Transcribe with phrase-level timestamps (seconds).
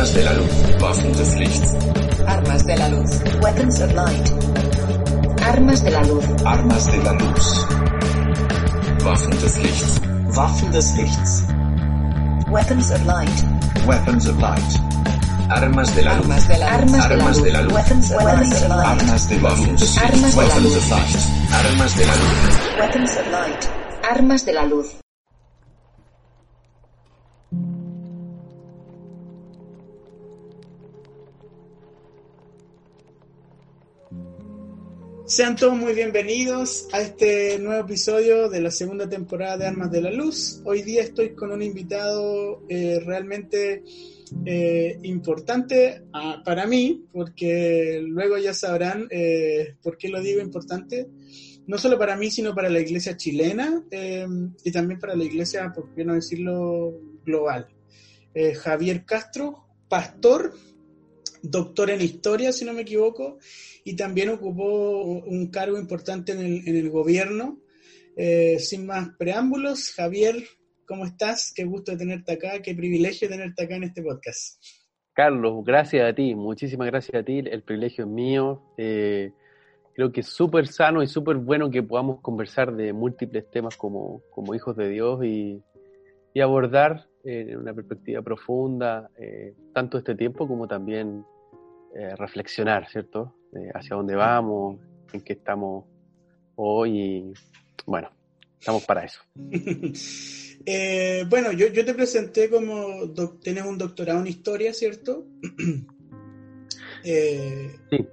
[0.00, 0.80] Armas de la luz.
[0.80, 1.74] Waffen des Lichts.
[2.26, 3.10] Armas de la luz.
[3.42, 4.32] Weapons of light.
[5.42, 6.24] Armas de la luz.
[6.46, 7.66] Armas de la luz.
[9.04, 10.00] Waffen des Lichts.
[10.34, 11.44] Waffen des Lichts.
[12.50, 13.44] Weapons of light.
[13.86, 14.72] Weapons of light.
[15.50, 16.24] Armas de la luz.
[16.24, 16.94] Armas de la luz.
[16.94, 17.72] Armas de la luz.
[17.74, 18.40] Weapons of light.
[18.40, 19.98] Armas de la luz.
[19.98, 20.76] Armas de la Weapons luz.
[20.76, 21.16] of light.
[21.52, 22.78] Armas de la luz.
[22.80, 23.68] Weapons of light.
[24.10, 24.86] Armas de la luz.
[35.40, 40.02] Sean todos muy bienvenidos a este nuevo episodio de la segunda temporada de Armas de
[40.02, 40.60] la Luz.
[40.66, 43.82] Hoy día estoy con un invitado eh, realmente
[44.44, 51.08] eh, importante ah, para mí, porque luego ya sabrán eh, por qué lo digo importante,
[51.66, 54.26] no solo para mí, sino para la iglesia chilena eh,
[54.62, 56.92] y también para la iglesia, por qué no decirlo,
[57.24, 57.66] global.
[58.34, 60.52] Eh, Javier Castro, pastor,
[61.42, 63.38] doctor en historia, si no me equivoco,
[63.84, 67.60] y también ocupó un cargo importante en el, en el gobierno.
[68.16, 70.36] Eh, sin más preámbulos, Javier,
[70.86, 71.52] ¿cómo estás?
[71.54, 74.62] Qué gusto tenerte acá, qué privilegio tenerte acá en este podcast.
[75.14, 78.62] Carlos, gracias a ti, muchísimas gracias a ti, el privilegio es mío.
[78.76, 79.32] Eh,
[79.94, 84.22] creo que es súper sano y súper bueno que podamos conversar de múltiples temas como,
[84.30, 85.62] como hijos de Dios y,
[86.34, 89.10] y abordar eh, en una perspectiva profunda
[89.72, 91.24] tanto este tiempo como también
[92.18, 93.34] reflexionar, ¿cierto?
[93.52, 94.78] Eh, hacia dónde vamos,
[95.12, 95.84] en qué estamos
[96.54, 97.32] hoy y
[97.86, 98.10] bueno,
[98.58, 99.20] estamos para eso.
[100.66, 105.24] Eh, bueno, yo, yo te presenté como doc- tienes un doctorado en historia, ¿cierto?
[107.02, 108.06] Eh, Sí.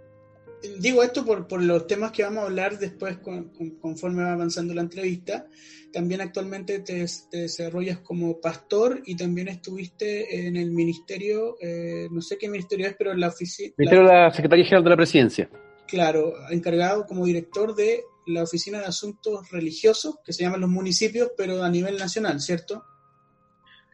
[0.79, 4.33] Digo esto por, por los temas que vamos a hablar después con- con- conforme va
[4.33, 5.47] avanzando la entrevista.
[5.93, 12.21] También actualmente te, te desarrollas como pastor y también estuviste en el ministerio, eh, no
[12.21, 14.95] sé qué ministerio es, pero en la oficina, Ministerio de la Secretaría General de la
[14.97, 15.49] Presidencia.
[15.87, 21.31] claro, encargado como director de la Oficina de Asuntos Religiosos, que se llaman los municipios,
[21.37, 22.83] pero a nivel nacional, ¿cierto?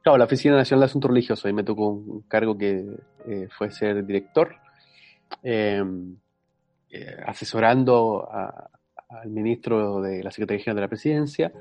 [0.01, 2.83] Claro, la Oficina Nacional de Asuntos Religiosos, ahí me tocó un cargo que
[3.27, 4.55] eh, fue ser director,
[5.43, 5.83] eh,
[6.93, 8.69] eh, asesorando a-
[9.09, 11.51] al ministro de la Secretaría General de la Presidencia,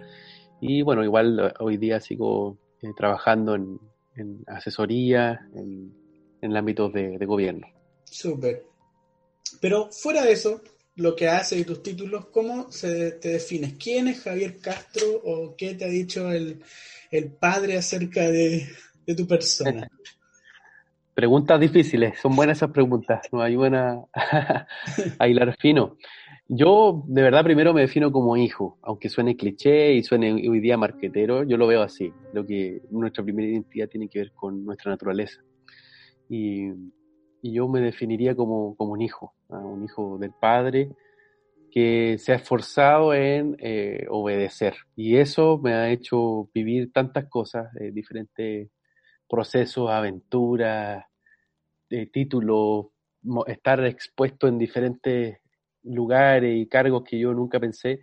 [0.61, 3.79] y bueno, igual eh, hoy día sigo eh, trabajando en,
[4.17, 5.93] en asesoría, en,
[6.41, 7.67] en ámbitos de, de gobierno.
[8.05, 8.65] Súper.
[9.61, 10.61] Pero fuera de eso,
[10.97, 13.75] lo que haces y tus títulos, ¿cómo se te defines?
[13.75, 16.63] ¿Quién es Javier Castro o qué te ha dicho el,
[17.11, 18.67] el padre acerca de,
[19.07, 19.89] de tu persona?
[21.15, 24.07] Preguntas difíciles, son buenas esas preguntas, nos ayudan a,
[25.19, 25.97] a hilar fino.
[26.49, 30.77] Yo, de verdad, primero me defino como hijo, aunque suene cliché y suene hoy día
[30.77, 32.13] marquetero, yo lo veo así.
[32.33, 35.41] Lo que nuestra primera identidad tiene que ver con nuestra naturaleza.
[36.29, 36.69] Y,
[37.43, 39.59] y yo me definiría como, como un hijo, ¿ah?
[39.59, 40.91] un hijo del Padre
[41.71, 44.75] que se ha esforzado en eh, obedecer.
[44.95, 48.69] Y eso me ha hecho vivir tantas cosas, eh, diferentes
[49.33, 51.07] procesos, aventuras,
[51.91, 52.87] eh, títulos,
[53.47, 55.39] estar expuesto en diferentes
[55.85, 58.01] lugares y cargos que yo nunca pensé,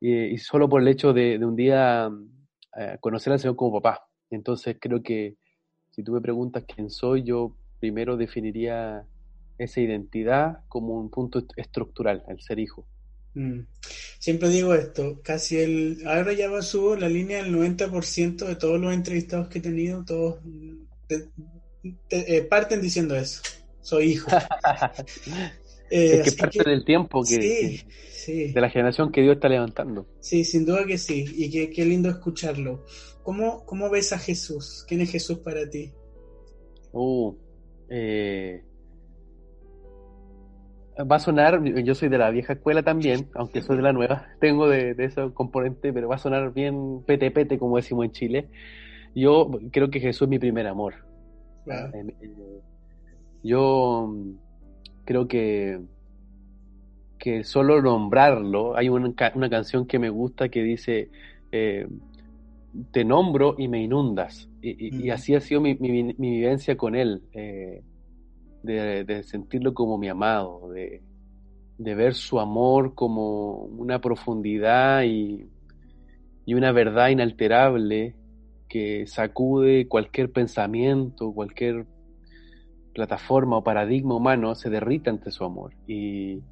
[0.00, 2.10] eh, y solo por el hecho de, un día
[2.76, 4.06] eh, conocer al Señor como papá.
[4.30, 5.36] Entonces creo que
[5.90, 9.06] si tú me preguntas quién soy, yo primero definiría
[9.58, 12.86] esa identidad como un punto est- estructural, el ser hijo.
[13.34, 13.60] Mm.
[14.18, 18.80] Siempre digo esto, casi el, ahora ya va subo la línea del 90% de todos
[18.80, 20.40] los entrevistados que he tenido, todos
[21.06, 21.28] te-
[22.08, 23.40] te- eh, parten diciendo eso,
[23.80, 24.30] soy hijo.
[25.90, 28.52] Eh, es que parte que- del tiempo que, sí, sí.
[28.52, 30.06] de la generación que Dios está levantando.
[30.20, 32.84] Sí, sin duda que sí, y qué, qué lindo escucharlo.
[33.22, 34.84] ¿Cómo, ¿Cómo ves a Jesús?
[34.86, 35.90] ¿Quién es Jesús para ti?
[36.92, 37.34] Uh,
[37.88, 38.62] eh,
[40.98, 44.28] va a sonar, yo soy de la vieja escuela también, aunque soy de la nueva,
[44.40, 48.12] tengo de, de ese componente, pero va a sonar bien pete pete, como decimos en
[48.12, 48.50] Chile.
[49.14, 50.96] Yo creo que Jesús es mi primer amor.
[51.92, 52.04] Eh,
[53.42, 54.38] Yo mm,
[55.04, 55.80] creo que,
[57.18, 61.10] que solo nombrarlo, hay una, una canción que me gusta que dice,
[61.50, 61.86] eh,
[62.90, 64.50] te nombro y me inundas.
[64.60, 67.84] Y, y- así ha sido mi, mi, mi vivencia con él, eh,
[68.62, 71.02] de, sentirlo como mi amado, de,
[71.78, 75.46] ver su amor como una profundidad y,
[76.46, 78.16] una verdad inalterable
[78.68, 81.86] que sacude cualquier pensamiento, cualquier
[82.94, 85.74] plataforma o paradigma humano, se derrita ante su amor.
[85.86, 86.42] Y,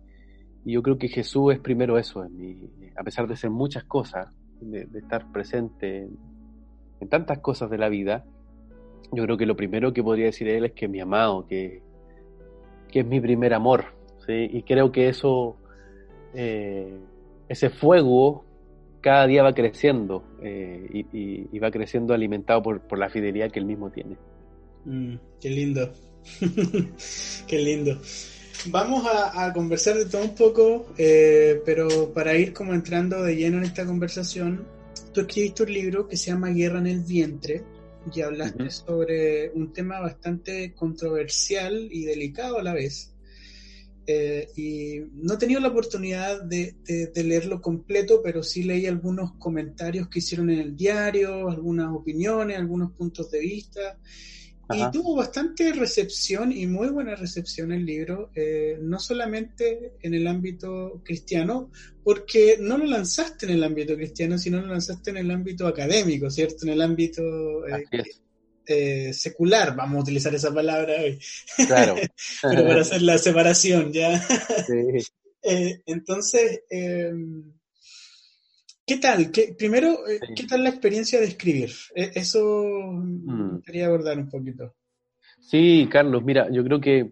[0.64, 2.58] yo creo que Jesús es primero eso, en mí,
[2.96, 4.28] a pesar de ser muchas cosas,
[4.60, 6.08] de, de estar presente
[7.00, 8.24] en, tantas cosas de la vida,
[9.12, 11.82] yo creo que lo primero que podría decir él es que mi amado, que,
[12.90, 13.86] que es mi primer amor.
[14.26, 14.48] ¿sí?
[14.52, 15.56] Y creo que eso,
[16.34, 16.98] eh,
[17.48, 18.44] ese fuego
[19.00, 23.90] cada día va creciendo eh, y, va creciendo alimentado por, la fidelidad que él mismo
[23.90, 24.16] tiene.
[24.84, 25.92] Mm, qué lindo,
[27.46, 28.00] qué lindo.
[28.68, 33.58] Vamos a, conversar de todo un poco, eh, pero para ir como entrando de lleno
[33.58, 34.66] en esta conversación,
[35.12, 37.62] tú escribiste un libro que se llama Guerra en el Vientre
[38.14, 43.12] y hablaste sobre un tema bastante controversial y delicado a la vez.
[44.08, 46.76] Eh, y no he tenido la oportunidad de,
[47.16, 52.92] leerlo completo, pero sí leí algunos comentarios que hicieron en el diario, algunas opiniones, algunos
[52.92, 53.98] puntos de vista.
[54.74, 60.26] Y tuvo bastante recepción y muy buena recepción el libro, eh, no solamente en el
[60.26, 61.70] ámbito cristiano,
[62.02, 66.30] porque no lo lanzaste en el ámbito cristiano, sino lo lanzaste en el ámbito académico,
[66.30, 66.64] ¿cierto?
[66.66, 67.22] En el ámbito
[67.68, 67.84] eh,
[68.66, 71.18] eh, secular, vamos a utilizar esa palabra hoy.
[71.66, 71.94] Claro.
[72.42, 74.20] Pero para hacer la separación, ¿ya?
[74.20, 75.06] Sí.
[75.86, 77.52] entonces, em,
[78.86, 79.32] ¿Qué tal?
[79.32, 81.70] ¿Qué, primero, eh, ¿qué tal la experiencia de escribir?
[81.92, 83.58] E, eso mm.
[83.62, 84.76] quería abordar un poquito.
[85.40, 87.10] Sí, Carlos, mira, yo creo que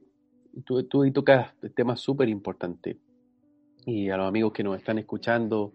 [0.65, 2.97] tú, tú tocas temas súper importantes.
[3.87, 5.75] Y a los amigos que nos están escuchando,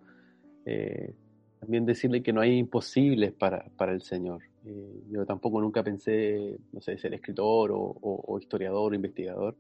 [0.66, 1.16] eh,
[1.60, 4.42] también decirle que no hay imposibles para, el Señor.
[4.66, 9.58] Eh, yo tampoco nunca pensé, no sé, ser escritor o, historiador o investigador.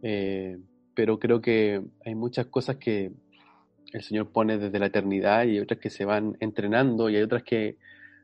[0.00, 3.12] pero creo que hay muchas cosas que,
[3.92, 7.22] el Señor pone desde la eternidad y hay otras que se van entrenando y hay
[7.22, 7.76] otras que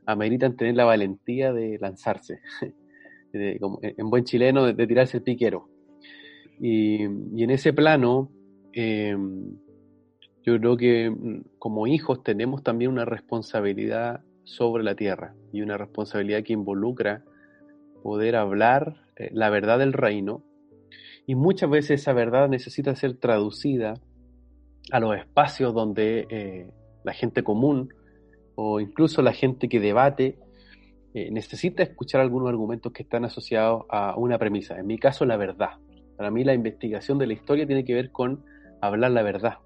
[0.07, 2.41] ameritan tener la valentía de lanzarse,
[3.33, 5.69] en buen chileno, de, tirarse el piquero.
[6.59, 8.31] Y, en ese plano,
[8.73, 9.57] em,
[10.43, 15.77] yo creo que mm, como hijos tenemos también una responsabilidad sobre la tierra y una
[15.77, 17.25] responsabilidad que involucra
[18.03, 20.43] poder hablar eh, la verdad del reino
[21.27, 23.95] y muchas veces esa verdad necesita ser traducida
[24.91, 26.71] a los espacios donde eh,
[27.05, 27.93] la gente común
[28.55, 30.39] o incluso la gente que debate
[31.15, 34.79] eh, necesita escuchar algunos argumentos que están asociados a una premisa.
[34.79, 35.71] En mi caso, la verdad.
[36.17, 38.45] Para mí la investigación de la historia tiene que ver con
[38.81, 39.59] hablar la verdad.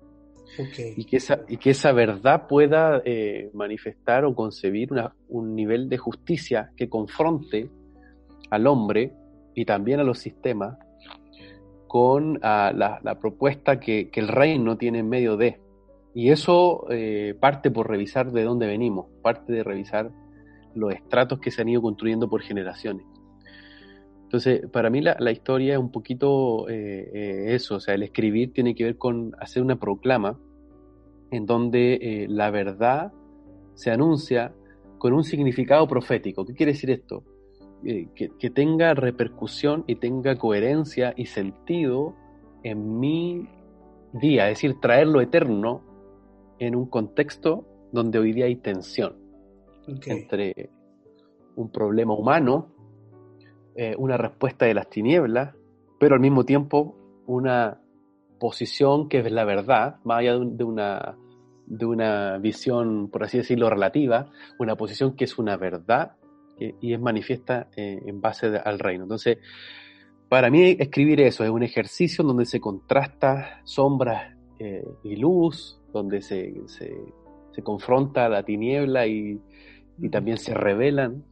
[0.96, 4.90] Y, que esa, y que esa verdad pueda eh, manifestar o concebir
[5.28, 7.70] un nivel de justicia que confronte
[8.50, 9.12] al hombre
[9.55, 10.78] y también a los sistemas
[11.94, 15.61] con ah, la, propuesta que, el reino tiene en medio de.
[16.12, 20.11] Y eso eh, parte por revisar de dónde venimos, parte de revisar
[20.75, 23.06] los estratos que se han ido construyendo por generaciones.
[24.25, 28.52] Entonces, para mí la, historia es un poquito eh, eh, eso, o sea, el escribir
[28.52, 30.37] tiene que ver con hacer una proclama
[31.31, 33.12] en donde la verdad
[33.75, 34.52] se anuncia
[34.99, 36.44] con un significado profético.
[36.44, 37.23] ¿Qué quiere decir esto?
[37.86, 42.14] Eh, que, tenga repercusión y tenga coherencia y sentido
[42.62, 43.46] en mi
[44.14, 45.82] día, es decir, traer lo eterno
[46.58, 49.16] en un contexto donde hoy día hay tensión
[50.06, 50.70] entre
[51.56, 52.69] un problema humano,
[53.75, 55.54] eh, una respuesta de las tinieblas,
[56.00, 56.96] pero al mismo tiempo
[57.26, 57.82] una
[58.40, 61.18] posición que es la verdad, más allá de una,
[61.66, 66.16] de una visión, por así decirlo, relativa, una posición que es una verdad
[66.58, 69.04] y es manifiesta eh, en base al reino.
[69.04, 69.38] Entonces,
[70.28, 76.23] para mí escribir eso es un ejercicio donde se contrasta sombras eh, y luz, donde
[76.23, 79.40] se, se, confronta la tiniebla y,
[80.11, 81.25] también se revelan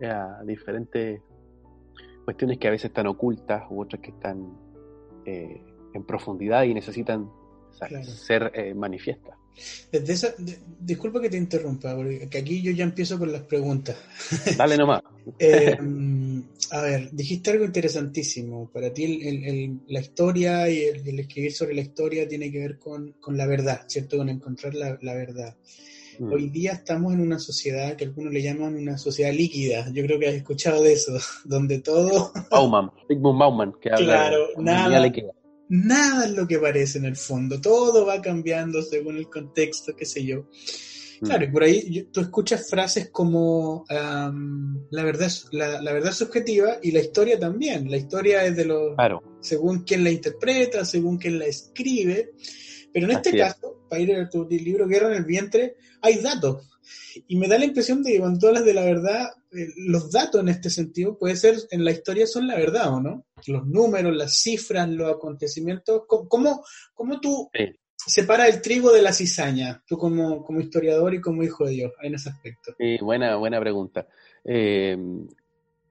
[0.00, 1.22] eh, a diferentes
[2.24, 4.58] cuestiones que a veces están ocultas u otras que están
[5.24, 7.30] en profundidad y necesitan
[8.02, 9.41] ser manifiestas.
[9.90, 10.34] Desde esa,
[10.80, 13.96] disculpa que te interrumpa, porque aquí yo ya empiezo con las preguntas.
[14.56, 15.02] Dale nomás.
[15.38, 15.76] Eh,
[16.70, 18.70] a ver, dijiste algo interesantísimo.
[18.72, 23.46] Para ti la historia y el, escribir sobre la historia tiene que ver con, la
[23.46, 24.16] verdad, ¿cierto?
[24.16, 25.54] Con encontrar la, verdad.
[26.18, 26.32] Mm.
[26.32, 29.90] Hoy día estamos en una sociedad que algunos le llaman una sociedad líquida.
[29.92, 31.12] Yo creo que has escuchado de eso,
[31.44, 32.32] donde todo...
[32.50, 35.12] Bauman, Sigmund Bauman, que habla claro, nada,
[35.72, 40.04] nada es lo que parece en el fondo, todo va cambiando según el contexto, qué
[40.04, 40.46] sé yo.
[41.20, 41.24] Mm.
[41.24, 46.90] Claro, y por ahí tú escuchas frases como la, verdad, la, la, verdad subjetiva y
[46.90, 47.90] la historia también.
[47.90, 48.94] La historia es de lo.
[49.40, 52.32] según quien la interpreta, según quien la escribe.
[52.92, 56.68] Pero en este caso, para ir a tu libro Guerra en el Vientre, hay datos.
[57.28, 59.30] Y me da la impresión de que cuando tú hablas de la verdad,
[59.76, 63.26] los datos en este sentido, puede ser, en la historia son la verdad, ¿o no?
[63.46, 66.02] Los números, las cifras, los acontecimientos.
[66.06, 67.50] ¿Cómo, cómo tú
[67.94, 71.92] separas el trigo de la cizaña, tú como, como historiador y como hijo de Dios,
[72.02, 72.74] en ese aspecto?
[72.78, 74.06] Sí, buena, buena pregunta.
[74.44, 74.96] Eh,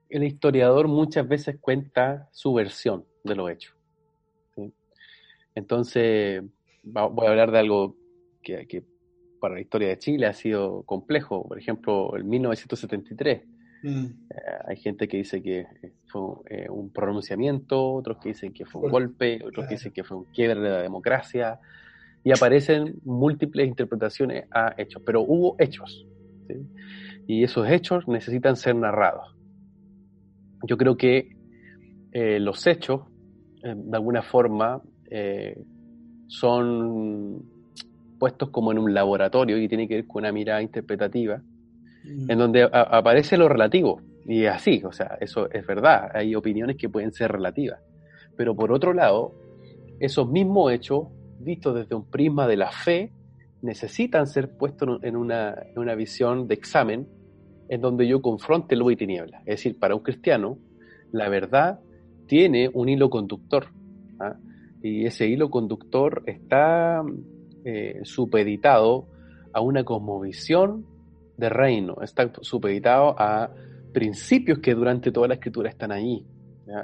[0.08, 3.74] el historiador muchas veces cuenta su versión de los hechos.
[5.54, 6.42] Entonces,
[6.82, 7.96] voy a hablar de algo
[8.42, 8.84] que,
[9.42, 11.48] para la historia de Chile ha sido complejo.
[11.48, 13.42] Por ejemplo, en 1973.
[13.82, 14.04] Mm.
[14.04, 14.10] Eh,
[14.68, 15.66] hay gente que dice que
[16.06, 20.04] fue eh, un pronunciamiento, otros que dicen que fue un golpe, otros que dicen que
[20.04, 21.58] fue un quiebre de la democracia,
[22.22, 26.06] y aparecen múltiples interpretaciones a hechos, pero hubo hechos,
[27.26, 29.34] y esos hechos necesitan ser narrados.
[30.68, 31.34] Yo creo que
[32.12, 33.00] eh, los hechos,
[33.60, 34.80] de alguna forma,
[36.28, 37.42] son
[38.22, 41.42] puestos como en un laboratorio y tiene que ver con una mirada interpretativa,
[42.04, 42.30] mm.
[42.30, 44.00] en donde aparece lo relativo.
[44.24, 47.80] Y es así, o sea, eso es verdad, hay opiniones que pueden ser relativas.
[48.36, 49.32] Pero por otro lado,
[49.98, 51.08] esos mismos hechos,
[51.40, 53.10] vistos desde un prisma de la fe,
[53.60, 57.08] necesitan ser puestos en una, en una visión de examen
[57.68, 59.38] en donde yo confronte luz y tiniebla.
[59.40, 60.58] Es decir, para un cristiano,
[61.10, 61.80] la verdad
[62.28, 63.66] tiene un hilo conductor.
[64.20, 64.36] ¿ah?
[64.80, 67.02] Y ese hilo conductor está
[67.64, 69.06] eh, supeditado
[69.52, 70.86] a una cosmovisión
[71.36, 73.50] de reino, está supeditado a
[73.92, 76.24] principios que durante toda la escritura están ahí.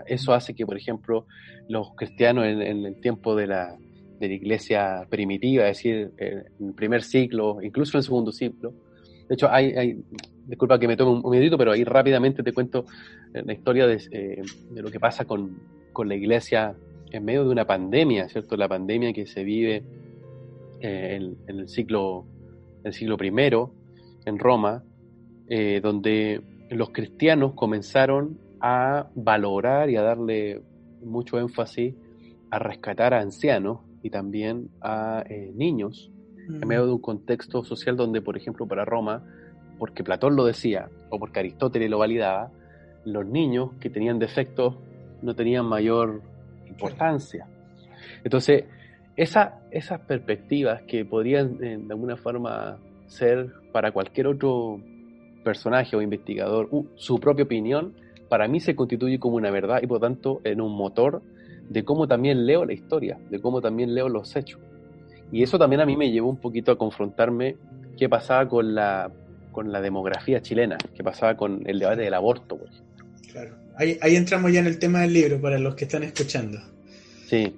[0.06, 1.26] Eso hace que, por ejemplo,
[1.68, 3.76] los cristianos en, el tiempo de la,
[4.18, 8.74] de la, iglesia primitiva, es decir, en el primer siglo, incluso en el segundo siglo,
[9.28, 10.04] de hecho, hay, hay
[10.46, 12.86] disculpa que me tome un, un pero ahí rápidamente te cuento
[13.32, 15.60] la historia de, eh, de lo que pasa con,
[15.92, 16.74] con, la iglesia
[17.10, 18.56] en medio de una pandemia, ¿cierto?
[18.56, 19.82] La pandemia que se vive
[20.80, 21.16] eh,
[21.46, 22.26] en, el siglo,
[22.84, 23.32] el siglo I
[24.26, 24.84] en Roma,
[25.48, 30.62] eh, donde los cristianos comenzaron a valorar y a darle
[31.02, 31.94] mucho énfasis
[32.50, 36.10] a rescatar a ancianos y también a eh, niños
[36.48, 39.22] en medio de un contexto social donde, por ejemplo, para Roma,
[39.78, 42.50] porque Platón lo decía o porque Aristóteles lo validaba,
[43.04, 44.76] los niños que tenían defectos
[45.20, 46.22] no tenían mayor
[46.66, 47.46] importancia.
[48.24, 48.64] Entonces,
[49.18, 54.80] esa, esas perspectivas que podrían eh, de alguna forma ser para cualquier otro
[55.42, 57.94] personaje o investigador su propia opinión,
[58.28, 61.20] para mí se constituye como una verdad y por tanto en un motor
[61.68, 64.60] de cómo también leo la historia, de cómo también leo los hechos.
[65.32, 67.56] Y eso también a mí me llevó un poquito a confrontarme
[67.98, 69.10] qué pasaba con la,
[69.50, 73.04] con la demografía chilena, qué pasaba con el debate del aborto, por ejemplo.
[73.32, 76.58] Claro, ahí, ahí entramos ya en el tema del libro para los que están escuchando.
[77.26, 77.52] Sí.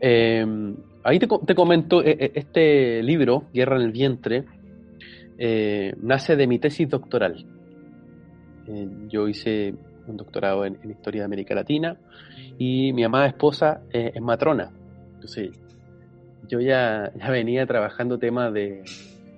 [0.00, 4.44] Em, ahí te, comento, e, e, este libro, Guerra en el Vientre,
[5.38, 7.44] eh, nace de mi tesis doctoral.
[8.66, 9.74] Eh, yo hice
[10.06, 11.96] un doctorado en, Historia de América Latina
[12.58, 14.70] y mi amada esposa es matrona.
[15.14, 15.50] Entonces,
[16.48, 18.82] yo ya, ya venía trabajando temas de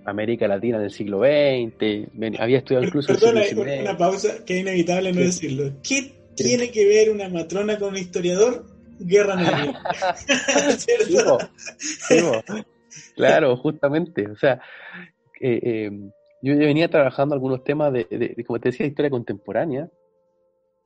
[0.05, 3.09] América Latina del siglo XX, había estudiado incluso...
[3.09, 3.43] Perdona,
[3.81, 5.73] una pausa que es inevitable no decirlo.
[5.83, 8.65] ¿Qué tiene que ver una matrona con un historiador?
[8.99, 9.83] Guerra Negra.
[13.17, 14.29] claro, justamente.
[14.29, 14.61] O sea,
[15.41, 15.91] eh, eh,
[16.43, 19.89] yo venía trabajando algunos temas de, como te decía, historia contemporánea.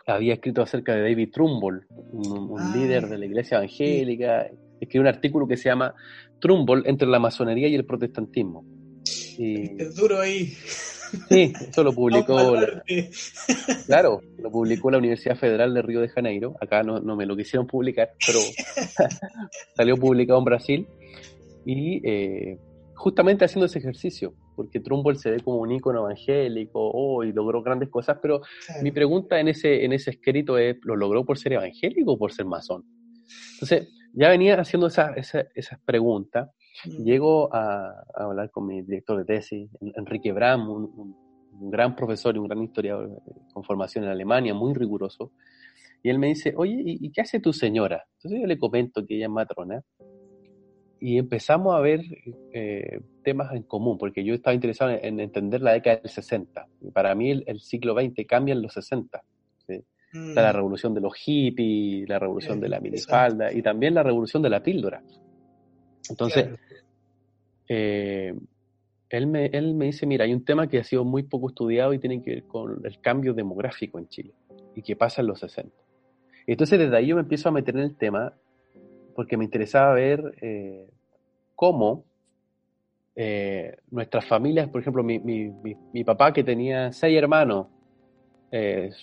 [0.06, 4.48] Había escrito acerca de David Trumbull, un, ah, líder de la iglesia evangélica.
[4.80, 5.94] Escribió un artículo que se llama
[6.40, 8.64] Trumbull entre la masonería y el protestantismo.
[9.38, 9.80] Y...
[9.80, 10.52] Es duro ahí.
[11.28, 12.54] Sí, eso lo publicó.
[13.86, 16.54] claro, lo publicó la Universidad Federal de Río de Janeiro.
[16.60, 18.38] Acá no, me lo quisieron publicar, pero
[19.76, 20.86] salió publicado en Brasil.
[21.64, 22.58] Y eh,
[22.94, 27.62] justamente haciendo ese ejercicio, porque Trumbull se ve como un ícono evangélico oh, y logró
[27.62, 28.42] grandes cosas, pero
[28.82, 32.32] mi pregunta en ese, en ese escrito es: ¿lo logró por ser evangélico o por
[32.32, 32.84] ser masón?
[33.54, 36.59] Entonces, ya venía haciendo esas esa, esa preguntas Mm.
[36.84, 41.30] Llego a, hablar con mi director de tesis, Enrique Bram, un,
[41.62, 45.32] gran profesor y un gran historiador eh, con formación en Alemania, muy riguroso.
[46.02, 48.06] Y él me dice, oye, ¿y, qué hace tu señora?
[48.16, 49.82] Entonces yo le comento que ella es matrona.
[50.98, 52.00] Y empezamos a ver
[52.52, 56.66] eh, temas en común, porque yo estaba interesado en, entender la década del 60.
[56.80, 59.22] Y para mí el, siglo XX cambia en los 60.
[60.14, 60.54] la mm.
[60.54, 64.62] revolución de los hippies, la revolución de la minifalda y también la revolución de la
[64.62, 65.02] píldora.
[66.08, 66.58] Entonces,
[67.68, 68.34] eh,
[69.08, 71.92] él, me, él me dice, mira, hay un tema que ha sido muy poco estudiado
[71.92, 74.32] y tiene que ver con el cambio demográfico en Chile
[74.74, 75.70] y que pasa en los 60.
[76.46, 78.32] Entonces, desde ahí yo me empiezo a meter en el tema
[79.14, 80.88] porque me interesaba ver eh,
[81.54, 82.04] cómo
[83.14, 85.52] eh, nuestras familias, por ejemplo, mi, mi,
[85.92, 87.66] mi, papá que tenía seis hermanos,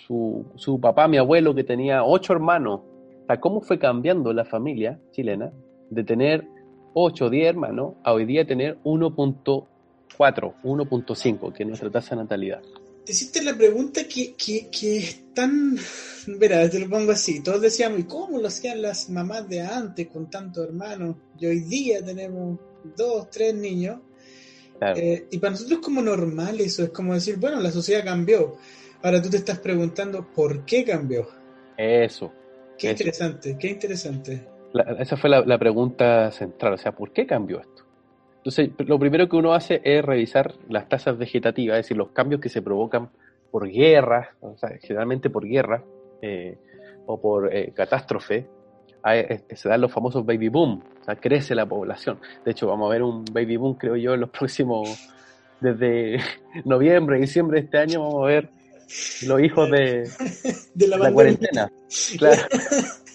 [0.05, 2.81] su, su, papá, mi abuelo que tenía ocho hermanos,
[3.29, 5.53] o cómo fue cambiando la familia chilena
[5.89, 6.47] de tener
[6.99, 9.67] 8 o 10 hermanos a hoy día tener 1.4,
[10.17, 12.59] 1.5, que es nuestra tasa de natalidad.
[13.05, 15.77] te hiciste la pregunta que, que, que es tan...
[16.25, 17.43] Verá, te lo pongo así.
[17.43, 21.17] Todos decíamos, ¿y cómo lo hacían las mamás de antes con tantos hermanos?
[21.39, 22.59] Y hoy día tenemos
[22.97, 23.99] dos, tres niños.
[24.79, 24.99] Claro.
[24.99, 28.57] Eh, y para nosotros es como normal eso, es como decir, bueno, la sociedad cambió.
[29.03, 31.27] Ahora tú te estás preguntando, ¿por qué cambió?
[31.77, 32.33] Eso.
[32.75, 33.03] Qué Eso.
[33.03, 34.56] interesante, qué interesante.
[34.73, 37.83] La- esa fue la, la pregunta central, o sea, ¿por qué cambió esto?
[38.37, 42.39] Entonces, lo primero que uno hace es revisar las tasas vegetativas, es decir, los cambios
[42.39, 43.09] que se provocan
[43.51, 45.81] por guerras, o sea, generalmente por guerras
[46.21, 46.57] eh,
[47.05, 48.45] o por eh, catástrofe.
[49.03, 52.19] Hay- se dan los famosos baby boom, o sea, crece la población.
[52.45, 55.09] De hecho, vamos a ver un baby boom, creo yo, en los próximos,
[55.59, 56.17] desde
[56.65, 58.49] noviembre, diciembre de este año, vamos a ver
[59.25, 60.09] los hijos de,
[60.73, 61.69] De la, la cuarentena.
[62.17, 62.41] Claro.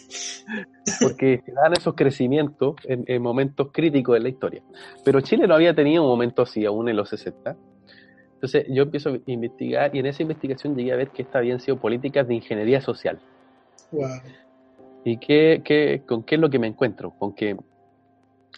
[1.01, 4.63] Porque se dan esos crecimientos en, en momentos críticos de la historia.
[5.05, 7.57] Pero Chile no había tenido un momento así aún en los 60.
[8.35, 11.61] Entonces yo empiezo a investigar y en esa investigación llegué a ver que estas habían
[11.61, 13.21] sido políticas de ingeniería social.
[13.93, 14.09] Wow.
[15.05, 17.11] ¿Y qué, qué- con qué es lo que me encuentro?
[17.19, 17.57] Con que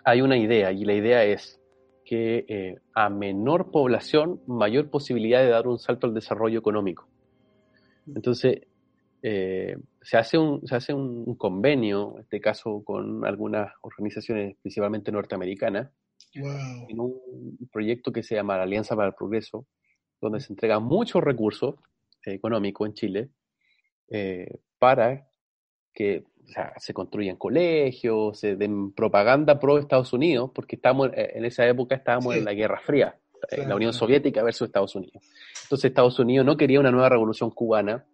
[0.05, 1.61] hay una idea y la idea es
[2.05, 7.09] que eh, a menor población, mayor posibilidad de dar un salto al desarrollo económico.
[8.14, 8.61] Entonces,
[9.23, 15.11] eh, se hace, un, se hace un, convenio, en este caso con algunas organizaciones principalmente
[15.11, 15.90] norteamericanas,
[16.37, 16.87] Wow.
[16.88, 19.66] en un proyecto que se llama la Alianza para el Progreso,
[20.20, 21.76] donde se entregan muchos recursos
[22.26, 23.28] eh, económicos en Chile
[24.11, 25.28] eh, para
[25.92, 31.32] que o sea, se construyan colegios, se den propaganda pro Estados Unidos, porque estamos eh,
[31.37, 32.40] en esa época estábamos Sí.
[32.40, 33.16] en la Guerra Fría,
[33.49, 34.06] Claro, la Unión claro.
[34.06, 35.23] Soviética versus Estados Unidos.
[35.64, 38.04] Entonces Estados Unidos no quería una nueva revolución cubana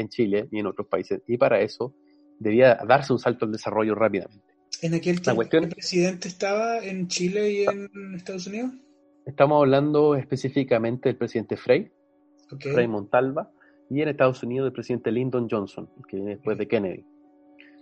[0.00, 1.94] en Chile ni en otros países, y para eso
[2.38, 4.44] debía darse un salto al desarrollo rápidamente.
[4.82, 8.72] ¿En aquel tiempo cuestión- el presidente estaba en Chile y en Estados Unidos?
[9.24, 11.90] Estamos hablando específicamente del presidente Frey,
[12.52, 12.62] Ok.
[12.72, 13.50] Frei Montalva,
[13.90, 17.04] y en Estados Unidos el presidente Lyndon Johnson, que viene después de Kennedy.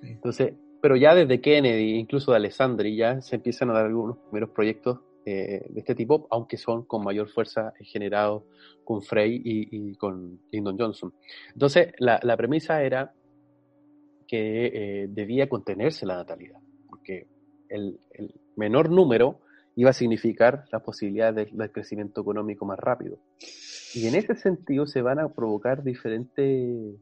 [0.03, 4.51] Entonces, pero ya desde Kennedy, incluso de Alessandri, ya se empiezan a dar algunos primeros
[4.51, 8.43] proyectos eh, de este tipo, aunque son con mayor fuerza generados
[8.85, 11.13] con Frey y, y con Lyndon Johnson.
[11.53, 13.13] Entonces, la, la premisa era
[14.27, 16.59] que eh, debía contenerse la natalidad,
[16.89, 17.27] porque
[17.69, 19.41] el, el menor número
[19.77, 23.19] iba a significar la posibilidad de- del crecimiento económico más rápido.
[23.95, 26.97] Y en ese sentido se van a provocar diferentes,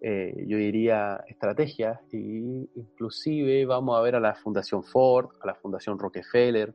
[0.00, 5.54] eh, yo diría, estrategias, y inclusive vamos a ver a la Fundación Ford, a la
[5.54, 6.74] Fundación Rockefeller,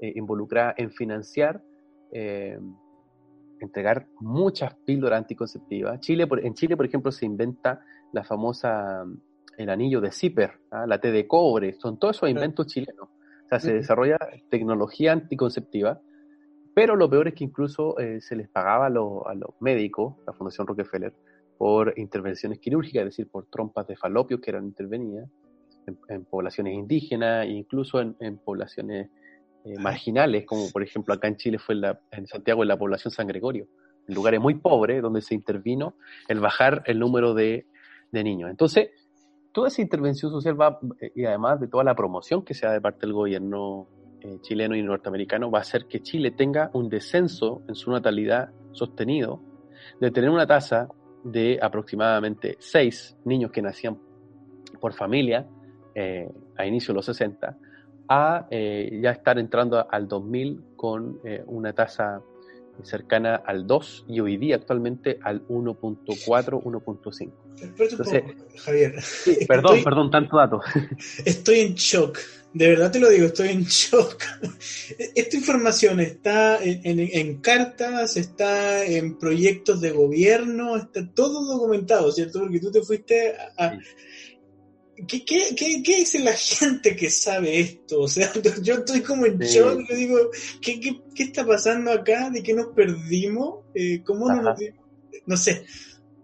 [0.00, 1.62] eh, involucrada en financiar,
[2.12, 2.58] eh,
[3.60, 6.00] entregar muchas píldoras anticonceptivas.
[6.00, 7.80] Chile, por- en Chile, por ejemplo, se inventa
[8.12, 9.04] la famosa,
[9.58, 10.86] el anillo de zipper, ¿ah?
[10.86, 13.08] la T de cobre, son todos esos inventos chilenos.
[13.44, 14.16] O sea, se desarrolla
[14.48, 16.00] tecnología anticonceptiva,
[16.72, 20.14] pero lo peor es que incluso eh, se les pagaba a, los- a los médicos,
[20.26, 21.12] la Fundación Rockefeller,
[21.58, 25.28] por intervenciones quirúrgicas, es decir, por trompas de falopio que eran intervenidas
[25.86, 29.10] en, en poblaciones indígenas e incluso en, en poblaciones
[29.62, 31.74] eh, marginales, como por ejemplo acá en Chile fue
[32.12, 33.66] en, Santiago en la población San Gregorio,
[34.08, 35.96] en lugares muy pobres donde se intervino
[36.28, 37.66] el bajar el número de,
[38.10, 38.48] de niños.
[38.48, 38.88] Entonces,
[39.52, 42.72] toda esa intervención social va, eh, y además de toda la promoción que se da
[42.72, 43.86] de parte del gobierno
[44.22, 48.50] eh, chileno y norteamericano, va a hacer que Chile tenga un descenso en su natalidad
[48.72, 49.42] sostenido,
[50.00, 50.88] de tener una tasa
[51.22, 53.98] de aproximadamente 6 niños que nacían
[54.80, 55.46] por familia
[56.56, 57.58] a inicio de los 60,
[58.10, 62.20] a eh, ya estar entrando al 2000 con eh, una tasa
[62.82, 67.32] cercana al 2 y hoy día actualmente al 1.4, 1.5.
[67.54, 68.94] Espérate un Entonces- poco, Javier.
[69.48, 70.60] Perdón, Estoy- perdón, tanto dato.
[71.24, 72.18] Estoy en shock.
[72.52, 74.24] De verdad te lo digo, estoy en shock.
[75.14, 82.10] Esta información está en, en- en cartas, está en proyectos de gobierno, está todo documentado,
[82.10, 82.40] ¿cierto?
[82.40, 83.66] Porque tú te fuiste a...
[83.66, 83.78] a-
[85.06, 88.00] ¿Qué, qué, qué, qué dice la gente que sabe esto?
[88.02, 88.30] O sea,
[88.62, 89.58] yo estoy como en Sí.
[89.58, 90.16] shock, yo digo,
[90.62, 92.30] ¿qué, qué, qué está pasando acá?
[92.30, 93.64] ¿De qué nos perdimos?
[93.74, 94.58] Eh, ¿Cómo nos
[95.26, 95.64] No sé,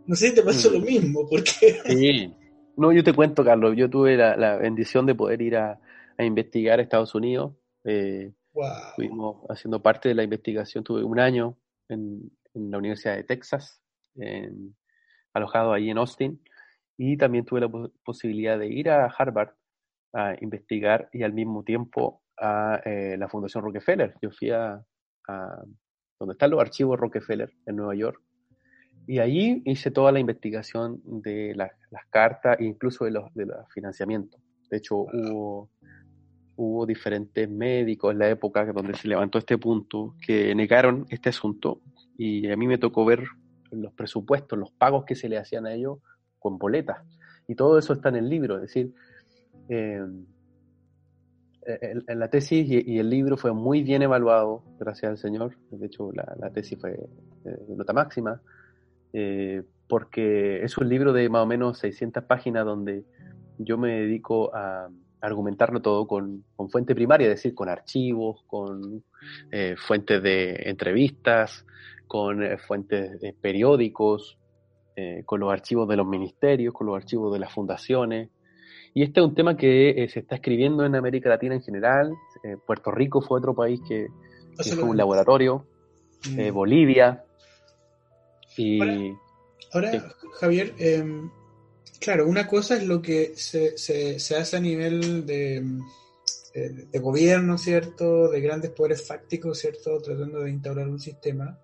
[0.07, 0.73] no sé si te pasó Mm.
[0.75, 1.81] lo mismo, porque...
[1.87, 2.33] Sí.
[2.77, 5.81] No, yo te cuento, Carlos, yo tuve la, la bendición de poder ir a,
[6.19, 7.53] a investigar a Estados Unidos.
[7.85, 8.65] Eh, Wow.
[8.89, 11.59] Estuvimos haciendo parte de la investigación, tuve un año
[11.91, 13.83] en, en la Universidad de Texas,
[14.15, 14.75] en-
[15.35, 16.41] alojado ahí en Austin,
[16.99, 19.51] y también tuve la pos- posibilidad de ir a Harvard
[20.13, 24.15] a investigar y al mismo tiempo a eh, la Fundación Rockefeller.
[24.23, 24.83] Yo fui a,
[25.29, 25.65] a
[26.19, 28.21] donde están los archivos Rockefeller en Nueva York,
[29.07, 33.47] y ahí hice toda la investigación de la- las cartas e incluso de los, de
[33.47, 34.41] los financiamientos.
[34.71, 35.71] De hecho, hubo
[36.59, 41.83] hubo diferentes médicos en la época donde se levantó este punto que negaron este asunto
[42.17, 43.25] y a mí me tocó ver
[43.71, 45.99] los presupuestos, los pagos que se le hacían a ellos
[46.47, 46.99] con boletas.
[47.49, 48.95] Y todo eso está en el libro, es decir,
[49.69, 50.01] eh,
[52.07, 55.57] la tesis y, el libro fue muy bien evaluado, gracias al Señor.
[55.73, 56.93] De hecho, la, tesis fue
[57.43, 58.41] de nota máxima,
[59.13, 63.05] eh, porque es un libro de más o menos 600 páginas donde
[63.59, 64.89] yo me dedico a
[65.21, 69.03] argumentarlo todo con, fuente primaria, es decir, con archivos, con
[69.51, 71.67] eh, fuentes de entrevistas,
[72.07, 74.39] con eh, fuentes de periódicos,
[75.27, 78.31] con los archivos de los ministerios, con los archivos de las fundaciones,
[78.97, 82.15] y este es un tema que eh, se está escribiendo en América Latina en general.
[82.43, 84.07] Eh, Puerto Rico fue otro país que,
[84.57, 85.67] fue un laboratorio.
[86.31, 86.41] Mm.
[86.41, 87.23] Eh, Bolivia.
[88.57, 88.81] Y,
[89.71, 91.31] ahora, Javier, em,
[92.01, 95.63] claro, una cosa es lo que se, se, hace a nivel de,
[96.55, 98.31] de, gobierno, ¿cierto?
[98.31, 100.01] De grandes poderes fácticos, ¿cierto?
[100.01, 101.59] Tratando de instaurar un sistema.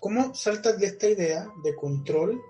[0.00, 2.40] ¿Cómo saltas de esta idea de control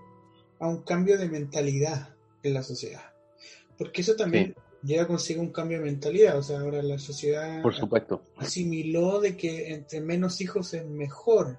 [0.59, 3.01] a un cambio de mentalidad en la sociedad?
[3.77, 6.37] Porque eso también llega consigo un cambio de mentalidad.
[6.37, 8.21] O sea, ahora la sociedad Por supuesto.
[8.37, 11.57] asimiló de que entre menos hijos es mejor.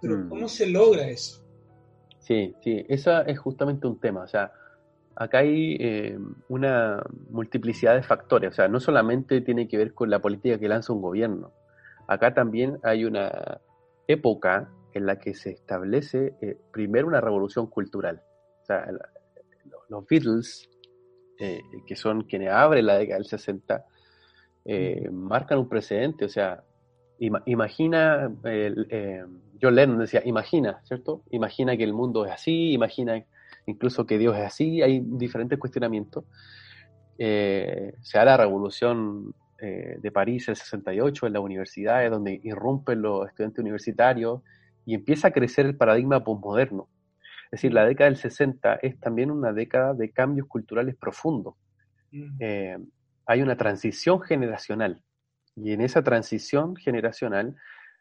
[0.00, 0.28] Pero mm.
[0.28, 1.44] ¿cómo se logra eso?
[2.20, 4.22] Sí, sí, eso es justamente un tema.
[4.22, 4.52] O sea,
[5.16, 8.52] acá hay eh, una multiplicidad de factores.
[8.52, 11.52] O sea, no solamente tiene que ver con la política que lanza un gobierno.
[12.06, 13.60] Acá también hay una
[14.06, 18.22] época en la que se establece eh, primero una revolución cultural.
[18.62, 18.86] O sea,
[19.88, 20.68] los Beatles
[21.42, 23.86] eh, que son quienes abren la década del 60,
[24.66, 26.26] eh, marcan un precedente.
[26.26, 26.62] O sea,
[27.18, 29.24] imagina, eh,
[29.60, 31.22] John Lennon decía, imagina, ¿cierto?
[31.30, 33.24] Imagina que el mundo es así, imagina
[33.64, 36.24] incluso que Dios es así, hay diferentes cuestionamientos.
[37.16, 43.60] se da la revolución de París el 68 en las universidades, donde irrumpen los estudiantes
[43.60, 44.42] universitarios
[44.84, 46.88] y empieza a crecer el paradigma postmoderno.
[47.46, 51.54] Es decir, la década del 60 es también una década de cambios culturales profundos.
[52.12, 52.36] Mm.
[52.38, 52.78] Eh,
[53.26, 55.02] hay una transición generacional.
[55.56, 57.56] Y en esa transición generacional,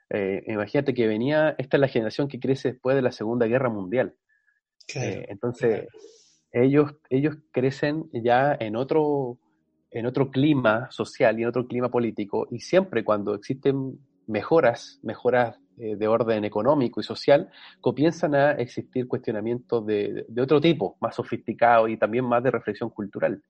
[0.09, 3.69] eh, imagínate que venía, esta es la generación que crece después de la Segunda Guerra
[3.69, 4.15] Mundial.
[4.95, 5.87] Eh, entonces,
[6.51, 9.39] ellos, ellos crecen ya en otro,
[9.91, 15.59] en otro clima social y en otro clima político, y siempre cuando existen mejoras, mejoras
[15.81, 21.89] eh, de orden económico y social, comienzan a existir cuestionamientos de, otro tipo, más sofisticados
[21.89, 23.41] y también más de reflexión cultural.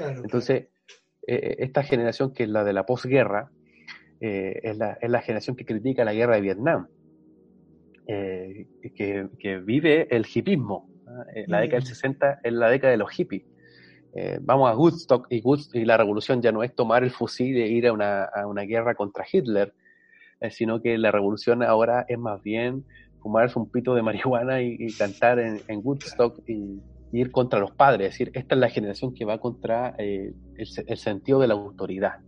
[0.00, 0.68] Entonces, eh,
[1.28, 3.52] eh, esta generación que es la de la posguerra,
[4.18, 6.88] es, la, es, la, generación que critica la guerra de Vietnam,
[8.04, 10.90] que, vive el hipismo.
[11.46, 12.46] La década del 60 mm.
[12.48, 13.44] es la década de los hippies.
[14.40, 15.40] vamos a Woodstock y,
[15.72, 18.62] y, la revolución ya no es tomar el fusil e ir a una, a una
[18.62, 19.72] guerra contra Hitler,
[20.40, 22.84] eh, sino que la revolución ahora es más bien
[23.20, 26.80] fumarse un pito de marihuana y, cantar en, Woodstock y,
[27.12, 28.08] ir contra los padres.
[28.08, 32.18] Es decir, esta es la generación que va contra eh, el, sentido de la autoridad.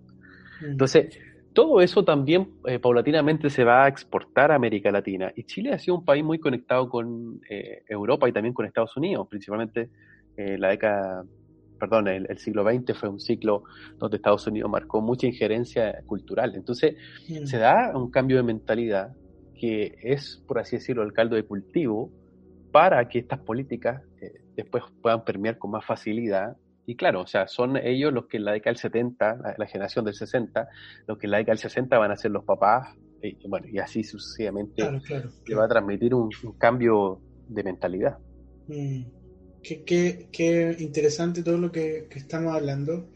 [0.62, 0.70] Mm.
[0.72, 1.18] Entonces,
[1.52, 5.32] todo eso también eh, paulatinamente se va a exportar a América Latina.
[5.36, 7.40] Y Chile ha sido un país muy conectado con
[7.88, 9.90] Europa y también con Estados Unidos, principalmente
[10.36, 11.24] la década
[11.78, 13.64] perdón, el, siglo XX fue un ciclo
[13.98, 16.54] donde Estados Unidos marcó mucha injerencia cultural.
[16.54, 16.96] Entonces,
[17.44, 19.14] se da un cambio de mentalidad
[19.58, 22.10] que es, por así decirlo, el caldo de cultivo
[22.70, 26.56] para que estas políticas eh, después puedan permear con más facilidad.
[26.86, 30.04] Y claro, o sea, son ellos los que en la década del 70, la, generación
[30.04, 30.68] del 60,
[31.06, 33.78] los que en la década del 60 van a ser los papás, y, bueno, y
[33.78, 34.88] así sucesivamente
[35.46, 38.18] le va a transmitir un, cambio de mentalidad.
[38.68, 39.17] Mm.
[39.62, 43.10] Qué, interesante todo lo que, estamos hablando.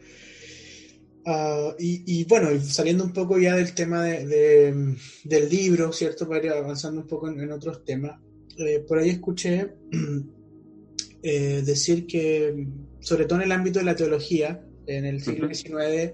[1.25, 6.27] Ah, y, bueno, saliendo un poco ya del tema de, del libro, ¿cierto?
[6.27, 8.19] Para ir avanzando un poco en, otros temas.
[8.57, 9.73] Eh, por ahí escuché
[11.23, 12.67] eh, decir que,
[12.99, 16.13] sobre todo en el ámbito de la teología, en el siglo XIX,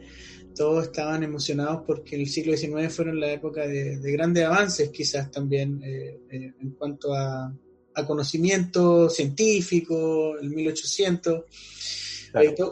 [0.55, 5.81] todos estaban emocionados porque el siglo XIX fueron la época de, grandes avances, quizás también
[5.83, 7.51] eh, en cuanto a
[8.05, 11.43] conocimiento científico, el 1800,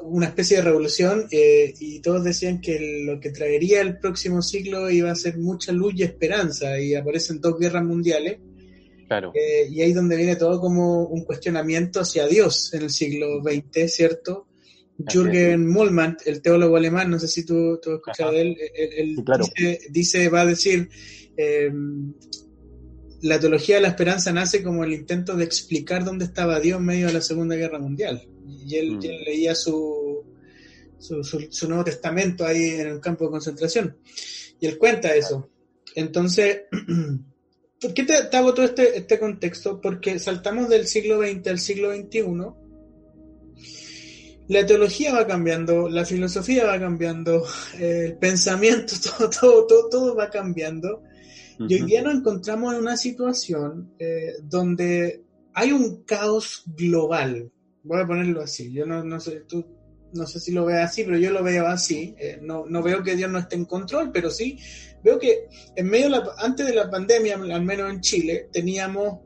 [0.04, 4.90] una especie de revolución eh, y todos decían que lo que traería el próximo siglo
[4.90, 8.38] iba a ser mucha luz y esperanza y aparecen dos guerras mundiales.
[9.08, 9.32] Claro.
[9.34, 13.92] Eh, y ahí donde viene todo como un cuestionamiento hacia Dios en el siglo XX,
[13.92, 14.48] ¿cierto?
[14.98, 19.16] Jürgen Mollmann, el teólogo alemán, no sé si tú, tú has escuchado de él, él,
[19.92, 20.90] dice, va a decir,
[21.38, 21.72] eh,
[23.22, 26.86] la teología de la esperanza nace como el intento de explicar dónde estaba Dios en
[26.86, 28.28] medio de la Segunda Guerra Mundial.
[28.66, 29.02] Y él, mm.
[29.26, 30.24] leía su,
[31.00, 33.98] su, Nuevo Testamento ahí en el campo de concentración.
[34.60, 35.50] Y él cuenta eso.
[35.96, 36.62] Entonces,
[37.80, 39.80] ¿Por qué te, hago todo este, este contexto?
[39.80, 42.24] Porque saltamos del siglo XX al siglo XXI.
[44.48, 47.46] La teología va cambiando, la filosofía va cambiando,
[47.80, 51.04] el pensamiento, todo, todo, todo, todo va cambiando.
[51.60, 57.52] Y hoy día nos encontramos en una situación eh, donde hay un caos global.
[57.84, 58.72] Voy a ponerlo así.
[58.72, 59.66] Yo no, no sé, tú
[60.14, 62.16] no sé si lo veas así, pero yo lo veo así.
[62.20, 64.60] Eh, no, no, veo que Dios no esté en control, pero sí
[65.04, 69.20] veo que en medio la, antes de la pandemia, al menos en Chile, teníamos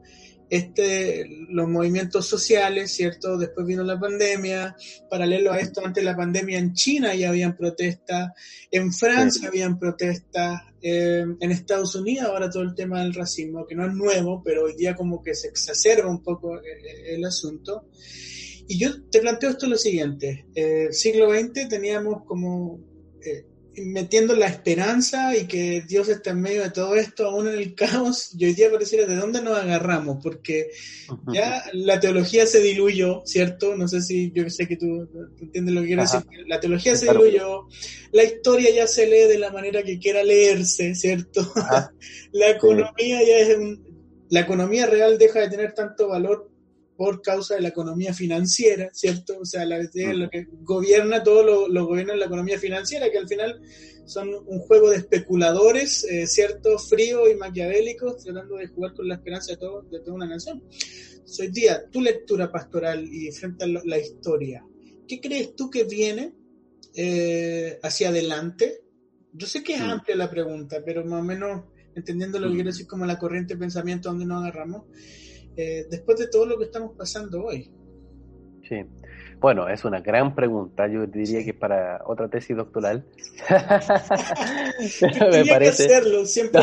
[0.50, 3.38] este, los movimientos sociales, ¿cierto?
[3.38, 4.76] Después vino la pandemia,
[5.10, 8.32] paralelo a esto, antes de la pandemia en China ya habían protestas,
[8.70, 13.76] en Francia habían protestas, eh, en Estados Unidos ahora todo el tema del racismo, que
[13.76, 17.86] no es nuevo, pero hoy día como que se exacerba un poco el, asunto.
[18.67, 22.80] Y yo te planteo esto lo siguiente, eh, siglo XX teníamos como
[23.24, 27.53] eh, metiendo la esperanza y que Dios está en medio de todo esto, aún en
[27.53, 30.71] el caos, y hoy día pareciera de dónde nos agarramos, porque
[31.31, 33.75] ya la teología se diluyó, ¿cierto?
[33.75, 35.07] No sé si yo sé que tú,
[35.39, 37.67] entiendes lo que quiero decir, la teología se diluyó,
[38.12, 41.41] la historia ya se lee de la manera que quiera leerse, ¿cierto?
[42.34, 43.57] la economía ya es
[44.29, 46.51] la economía real deja de tener tanto valor
[47.02, 49.40] por causa de la economía financiera, ¿cierto?
[49.40, 53.28] O sea, la, lo que gobierna todo lo, lo, gobierna la economía financiera, que al
[53.28, 53.60] final
[54.06, 56.78] son un juego de especuladores, eh, ¿cierto?
[56.78, 60.64] Frío y maquiavélicos, tratando de jugar con la esperanza de, todo, de toda una nación.
[61.26, 64.64] Soy día, tu lectura pastoral y frente a la historia,
[65.08, 66.36] ¿qué crees tú que viene
[66.94, 68.84] eh, hacia adelante?
[69.34, 71.64] Yo sé que es amplia la pregunta, pero más o menos
[71.96, 74.84] entendiendo lo que quiero decir como la corriente de pensamiento donde nos agarramos.
[75.63, 77.69] Eh, después de todo lo que estamos pasando hoy?
[78.71, 78.86] Sí,
[79.41, 80.88] bueno, es una gran pregunta.
[80.88, 83.03] Yo diría que para otra tesis doctoral.
[85.31, 85.88] me parece.
[85.88, 86.62] Que hacerlo, siempre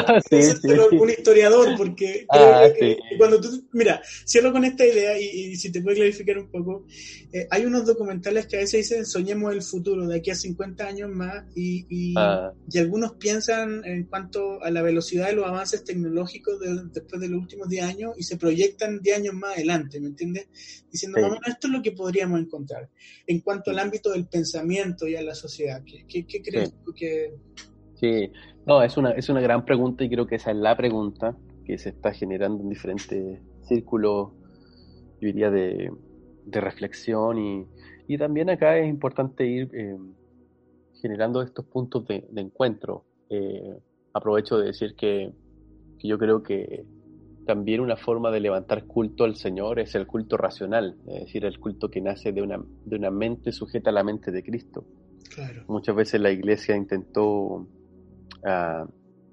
[0.93, 2.69] un historiador, porque ah,
[3.19, 6.87] cuando tú, mira, cierro con esta idea y, si te puedo clarificar un poco,
[7.33, 10.87] eh, hay unos documentales que a veces dicen soñemos el futuro de aquí a 50
[10.87, 12.53] años más y, y, ah.
[12.71, 16.61] y algunos piensan en cuanto a la velocidad de los avances tecnológicos
[16.93, 20.47] después de los últimos 10 años y se proyectan 10 años más adelante, ¿me entiendes?
[20.93, 21.51] Diciendo, sí.
[21.51, 22.89] esto es lo que podríamos encontrar
[23.27, 25.83] en cuanto al ámbito del pensamiento y a la sociedad.
[25.85, 27.35] ¿Qué, crees tú que...?
[27.97, 28.31] Sí,
[28.65, 31.77] no, es una, es una gran pregunta y creo que esa es la pregunta que
[31.77, 34.31] se está generando en diferentes círculos,
[35.21, 35.91] yo diría, de,
[36.51, 37.67] reflexión y,
[38.07, 39.99] y, también acá es importante ir eh,
[41.03, 43.05] generando estos puntos de, encuentro.
[43.29, 43.77] Eh,
[44.15, 45.31] aprovecho de decir que,
[45.99, 46.87] que yo creo que
[47.49, 51.59] también una forma de levantar culto al Señor es el culto racional, es decir, el
[51.59, 54.85] culto que nace de una, de una mente sujeta a la mente de Cristo.
[55.67, 57.67] Muchas veces la iglesia intentó uh,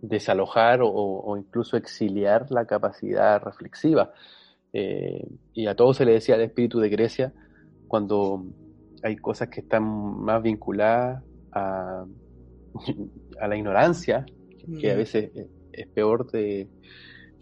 [0.02, 4.14] desalojar o, o, incluso exiliar la capacidad reflexiva.
[4.72, 7.34] Eh, y a todos se le decía el espíritu de Grecia
[7.86, 8.46] cuando
[9.04, 12.06] hay cosas que están más vinculadas a,
[13.42, 14.26] a la ignorancia,
[14.80, 14.98] que a mm.
[14.98, 15.32] veces
[15.74, 16.70] es peor de,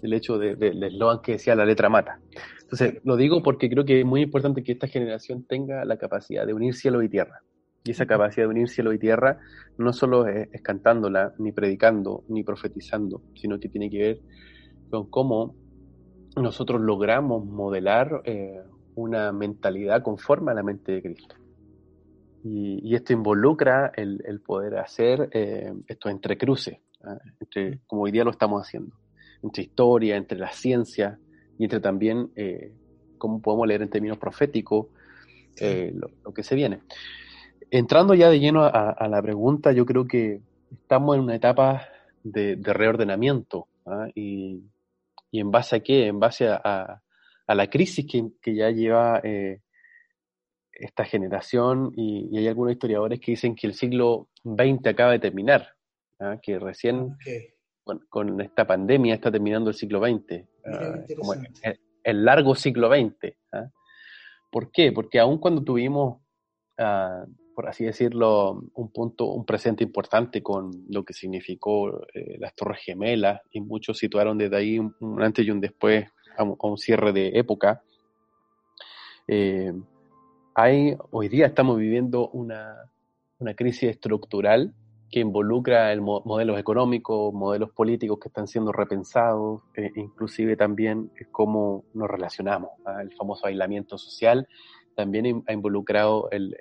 [0.04, 2.20] el hecho del de, eslogan que decía la letra mata.
[2.62, 6.46] Entonces, lo digo porque creo que es muy importante que esta generación tenga la capacidad
[6.46, 7.42] de unir cielo y tierra.
[7.86, 9.40] Y esa capacidad de unir cielo y tierra
[9.78, 14.20] no solo es, cantándola, ni predicando, ni profetizando, sino que tiene que ver
[14.90, 15.56] con cómo
[16.36, 18.62] nosotros logramos modelar eh,
[18.96, 21.36] una mentalidad conforme a la mente de Cristo.
[22.46, 27.18] Y, esto involucra el, poder hacer eh, estos entrecruces, ¿ah?
[27.40, 28.94] entre, como hoy día lo estamos haciendo
[29.44, 31.20] entre historia, entre la ciencia
[31.60, 32.72] y entre también eh,
[33.18, 34.88] cómo podemos leer en términos proféticos
[35.60, 36.80] eh, lo, que se viene.
[37.70, 41.88] Entrando ya de lleno a, la pregunta, yo creo que estamos en una etapa
[42.24, 43.68] de, reordenamiento.
[43.86, 44.08] ¿ah?
[44.16, 44.64] Y,
[45.32, 46.08] en base a qué?
[46.08, 47.02] En base a,
[47.48, 49.62] la crisis que, ya lleva eh,
[50.72, 55.70] esta generación y, hay algunos historiadores que dicen que el siglo XX acaba de terminar,
[56.20, 56.38] ¿ah?
[56.42, 57.16] que recién
[57.84, 61.34] con esta pandemia está terminando el siglo XX, ah, como
[62.04, 63.36] el, largo siglo XX.
[63.52, 63.70] ¿ah?
[64.50, 64.92] ¿Por qué?
[64.92, 66.22] Porque aun cuando tuvimos,
[66.78, 72.56] ah, por así decirlo, un punto, un presente importante con lo que significó eh, las
[72.56, 77.12] Torres Gemelas, y muchos situaron desde ahí un, antes y un después a un, cierre
[77.12, 77.84] de época,
[79.28, 79.74] eh,
[80.56, 82.92] hay, hoy día estamos viviendo una,
[83.40, 84.74] una crisis estructural
[85.14, 91.86] que involucra el modelos económicos, modelos políticos que están siendo repensados, eh, inclusive también cómo
[91.94, 92.72] nos relacionamos.
[92.84, 93.00] ¿ah?
[93.00, 94.48] El famoso aislamiento social
[94.96, 96.56] también ha involucrado el,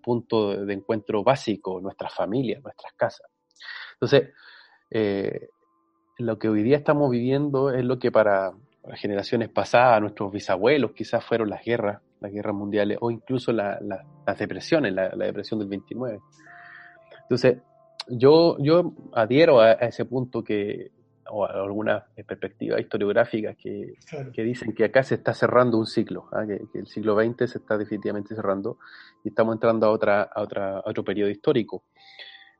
[0.00, 3.26] punto de encuentro básico, nuestras familias, nuestras casas.
[3.94, 4.30] Entonces,
[4.92, 5.48] eh,
[6.18, 8.52] lo que hoy día estamos viviendo es lo que para
[8.94, 13.80] generaciones pasadas, nuestros bisabuelos quizás fueron las guerras, las guerras mundiales o incluso las
[14.38, 16.20] depresiones, la, depresión del 29.
[17.22, 17.58] Entonces,
[18.08, 20.90] yo, yo adhiero a, ese punto que,
[21.30, 23.94] o a algunas perspectivas historiográficas que,
[24.32, 26.46] que, dicen que acá se está cerrando un ciclo, ¿ah?
[26.46, 28.78] que, el siglo XX se está definitivamente cerrando
[29.24, 31.84] y estamos entrando a, otra, a, otra, otro periodo histórico.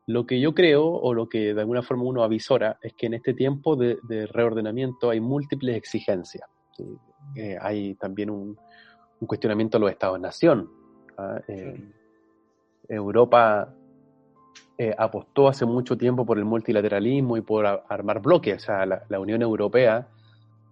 [0.06, 3.14] Lo que yo creo, o lo que de alguna forma uno avisora, es que en
[3.14, 3.98] este tiempo de,
[4.32, 6.48] reordenamiento hay múltiples exigencias.
[7.34, 8.56] Eh, hay también un,
[9.26, 10.70] cuestionamiento a los estados-nación.
[11.18, 11.40] ¿ah?
[11.46, 11.78] Eh,
[12.88, 13.74] Europa
[14.76, 18.56] eh, apostó hace mucho tiempo por el multilateralismo y por armar bloques.
[18.62, 20.06] O sea, la, Unión Europea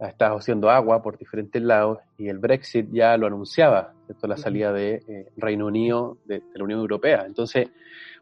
[0.00, 5.32] estado haciendo agua por diferentes lados y el Brexit ya lo anunciaba, la salida de
[5.36, 7.24] Reino Unido de, de, la Unión Europea.
[7.26, 7.70] Entonces,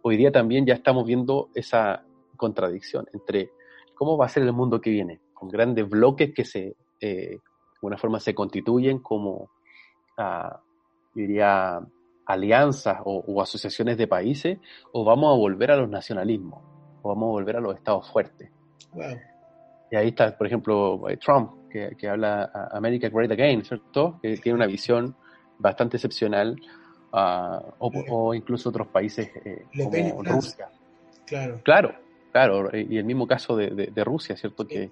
[0.03, 2.05] hoy día también ya estamos viendo esa
[2.37, 3.51] contradicción entre
[3.95, 7.41] cómo va a ser el mundo que viene, con grandes bloques que se, eh, de
[7.77, 9.51] alguna forma se constituyen como,
[10.19, 10.61] ah,
[11.15, 11.81] diría,
[12.27, 14.59] alianzas o, asociaciones de países,
[14.93, 16.63] o vamos a volver a los nacionalismos,
[17.03, 18.51] o vamos a volver a los estados fuertes.
[19.91, 24.19] Y ahí está, por ejemplo, Trump, que, habla America Great Again, ¿cierto?
[24.23, 25.15] Que tiene una visión
[25.59, 26.57] bastante excepcional
[27.13, 30.69] o, incluso otros países eh, como Rusia.
[31.27, 31.61] Claro.
[31.65, 31.95] Claro,
[32.35, 34.67] claro, eh, y el mismo caso de, Rusia, ¿cierto?
[34.67, 34.91] Que,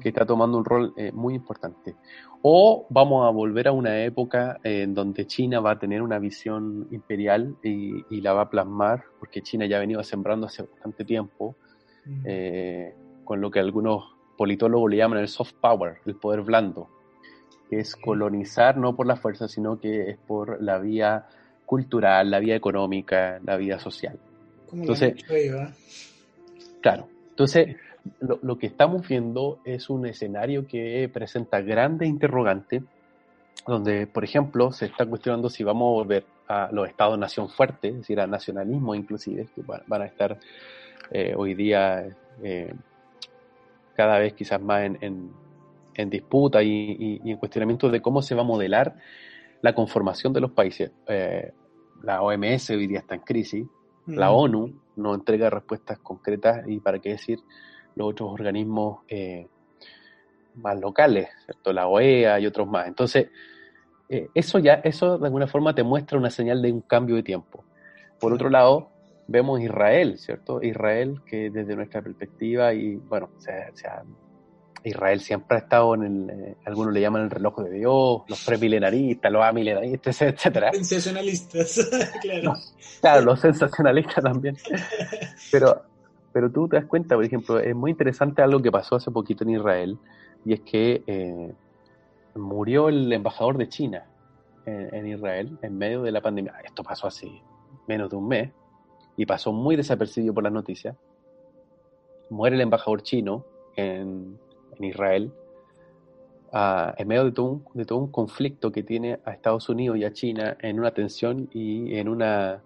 [0.00, 1.96] que, está tomando un rol eh, muy importante.
[2.40, 6.86] O vamos a volver a una época en donde China va a tener una visión
[6.92, 11.56] imperial y, la va a plasmar, porque China ya ha venido sembrando hace bastante tiempo,
[12.04, 13.24] mm.
[13.24, 16.88] con lo que algunos politólogos le llaman el soft power, el poder blando
[17.68, 21.26] que es colonizar no por la fuerza, sino que es por la vía
[21.64, 24.18] cultural, la vía económica, la vida social.
[24.72, 25.14] Entonces,
[26.82, 27.76] claro, entonces
[28.20, 32.82] lo, que estamos viendo es un escenario que presenta grandes interrogantes,
[33.66, 37.98] donde, por ejemplo, se está cuestionando si vamos a volver a los estados-nación fuertes, es
[37.98, 40.38] decir, al nacionalismo inclusive, que van a estar
[41.10, 42.06] eh, hoy día
[42.42, 42.74] eh,
[43.94, 45.30] cada vez quizás más en
[45.94, 48.96] en disputa y, en cuestionamiento de cómo se va a modelar
[49.60, 50.90] la conformación de los países.
[51.06, 51.52] Eh,
[52.02, 53.66] la OMS hoy día está en crisis,
[54.06, 54.34] la mm.
[54.34, 57.38] ONU no entrega respuestas concretas y para qué decir
[57.94, 59.46] los otros organismos eh,
[60.56, 61.72] más locales, ¿cierto?
[61.72, 62.86] la OEA y otros más.
[62.86, 63.28] Entonces,
[64.08, 67.22] eh, eso ya, eso de alguna forma te muestra una señal de un cambio de
[67.22, 67.64] tiempo.
[68.20, 68.90] Por otro lado,
[69.26, 70.62] vemos Israel, ¿cierto?
[70.62, 74.02] Israel que desde nuestra perspectiva y bueno, se, se ha
[74.84, 78.44] Israel siempre ha estado en el, eh, algunos le llaman el reloj de Dios, los
[78.44, 80.72] premilenaristas, los amilenaristas, etcétera.
[80.72, 81.90] Sensacionalistas,
[82.20, 82.54] claro.
[83.00, 84.56] claro, los sensacionalistas también.
[85.50, 85.82] Pero,
[86.32, 89.44] pero tú te das cuenta, por ejemplo, es muy interesante algo que pasó hace poquito
[89.44, 89.98] en Israel,
[90.44, 91.52] y es que eh,
[92.34, 94.04] murió el embajador de China
[94.66, 96.54] en, en, Israel en medio de la pandemia.
[96.64, 97.30] Esto pasó hace
[97.86, 98.50] menos de un mes,
[99.16, 100.96] y pasó muy desapercibido por las noticias.
[102.30, 103.44] Muere el embajador chino
[103.76, 104.38] en,
[104.82, 105.32] en Israel,
[106.52, 110.04] en medio de todo, un, de todo un conflicto que tiene a Estados Unidos y
[110.04, 112.62] a China en una tensión y en una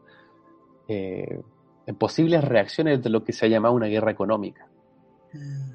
[0.89, 1.41] eh,
[1.87, 4.67] en posibles reacciones de lo que se ha llamado una guerra económica.
[5.33, 5.71] Mm.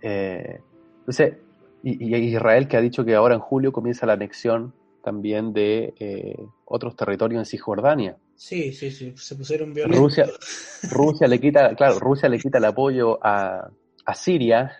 [0.00, 0.60] Eh,
[1.00, 1.34] entonces,
[1.82, 4.72] y, Israel que ha dicho que ahora en julio comienza la anexión
[5.04, 8.16] también de eh, otros territorios en Cisjordania.
[8.34, 10.00] Sí, sí, sí, se pusieron violentos.
[10.00, 10.26] Rusia,
[10.90, 13.68] Rusia le quita, claro, Rusia le quita el apoyo a,
[14.06, 14.72] a Siria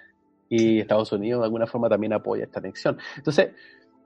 [0.54, 2.98] y Estados Unidos de alguna forma también apoya esta anexión.
[3.16, 3.52] Entonces,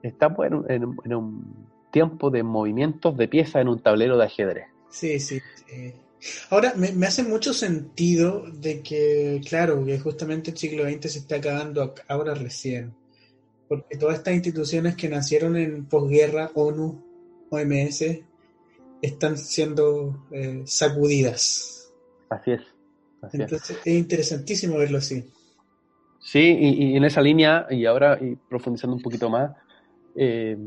[0.01, 4.67] estamos en un, tiempo de movimientos de piezas en un tablero de ajedrez.
[4.89, 5.41] Sí, sí.
[6.49, 11.35] Ahora, me, hace mucho sentido de que, claro, que justamente el siglo XX se está
[11.35, 12.93] acabando ahora recién,
[13.67, 17.03] porque todas estas instituciones que nacieron en posguerra, ONU,
[17.49, 18.05] OMS,
[19.01, 21.91] están siendo eh, sacudidas.
[22.29, 22.61] Así es.
[23.33, 25.25] Entonces, es interesantísimo verlo así.
[26.27, 29.55] Sí, y, en esa línea, y ahora y profundizando un poquito más,
[30.13, 30.57] eh,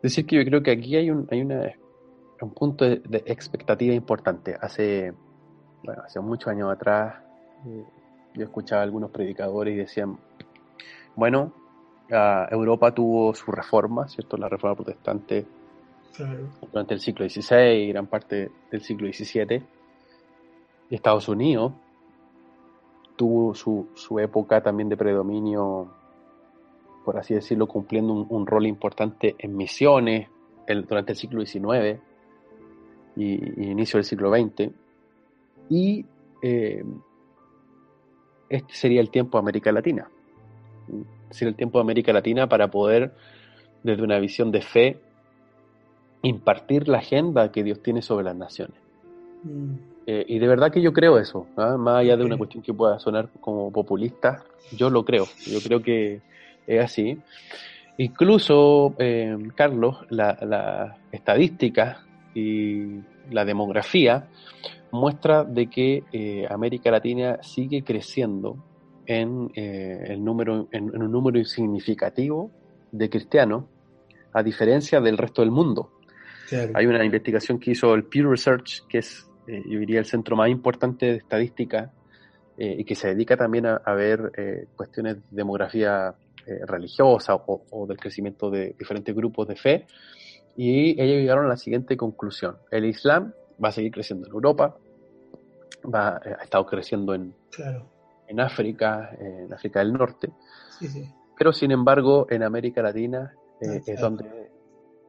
[0.00, 1.72] decir que yo creo que aquí hay un, hay una,
[2.40, 4.56] un punto de, expectativa importante.
[4.60, 5.12] Hace,
[5.82, 7.16] bueno, hace muchos años atrás,
[7.66, 7.84] eh,
[8.34, 10.16] yo escuchaba a algunos predicadores y decían,
[11.16, 11.52] bueno,
[12.08, 14.36] Europa tuvo su reforma, ¿cierto?
[14.36, 15.44] La reforma protestante
[16.70, 19.60] durante el siglo XVI y gran parte del siglo XVII.
[20.88, 21.72] Y Estados Unidos
[23.18, 25.90] tuvo su, su época también de predominio,
[27.04, 30.28] por así decirlo, cumpliendo un, rol importante en misiones
[30.86, 32.00] durante el siglo XIX
[33.16, 34.70] y, inicio del siglo XX.
[35.68, 36.06] Y
[36.42, 36.84] eh,
[38.48, 40.08] este sería el tiempo de América Latina.
[41.30, 43.14] Sería el tiempo de América Latina para poder,
[43.82, 45.00] desde una visión de fe,
[46.22, 48.78] impartir la agenda que Dios tiene sobre las naciones.
[49.42, 49.97] Mm.
[50.10, 51.76] Eh, y de verdad que yo creo eso, ¿ah?
[51.76, 54.42] más allá de una cuestión que pueda sonar como populista,
[54.74, 56.22] yo lo creo, yo creo que
[56.66, 57.18] es así.
[57.98, 63.00] Incluso, eh, Carlos, la, la, estadística y
[63.30, 64.28] la demografía
[64.92, 68.56] muestra de que eh, América Latina sigue creciendo
[69.04, 72.50] en, el número, en, un número significativo
[72.92, 73.64] de cristianos,
[74.32, 75.90] a diferencia del resto del mundo.
[76.72, 80.36] Hay una investigación que hizo el Pew Research, que es eh, yo diría, el centro
[80.36, 81.90] más importante de estadística
[82.58, 86.14] eh, y que se dedica también a, ver eh, cuestiones de demografía
[86.66, 89.86] religiosa o, del crecimiento de diferentes grupos de fe.
[90.56, 92.56] Y ellos llegaron a la siguiente conclusión.
[92.70, 94.74] El Islam va a seguir creciendo en Europa,
[95.94, 97.34] va, ha estado creciendo en,
[98.28, 100.30] en África, en África del Norte.
[101.36, 104.50] Pero sin embargo, en América Latina es donde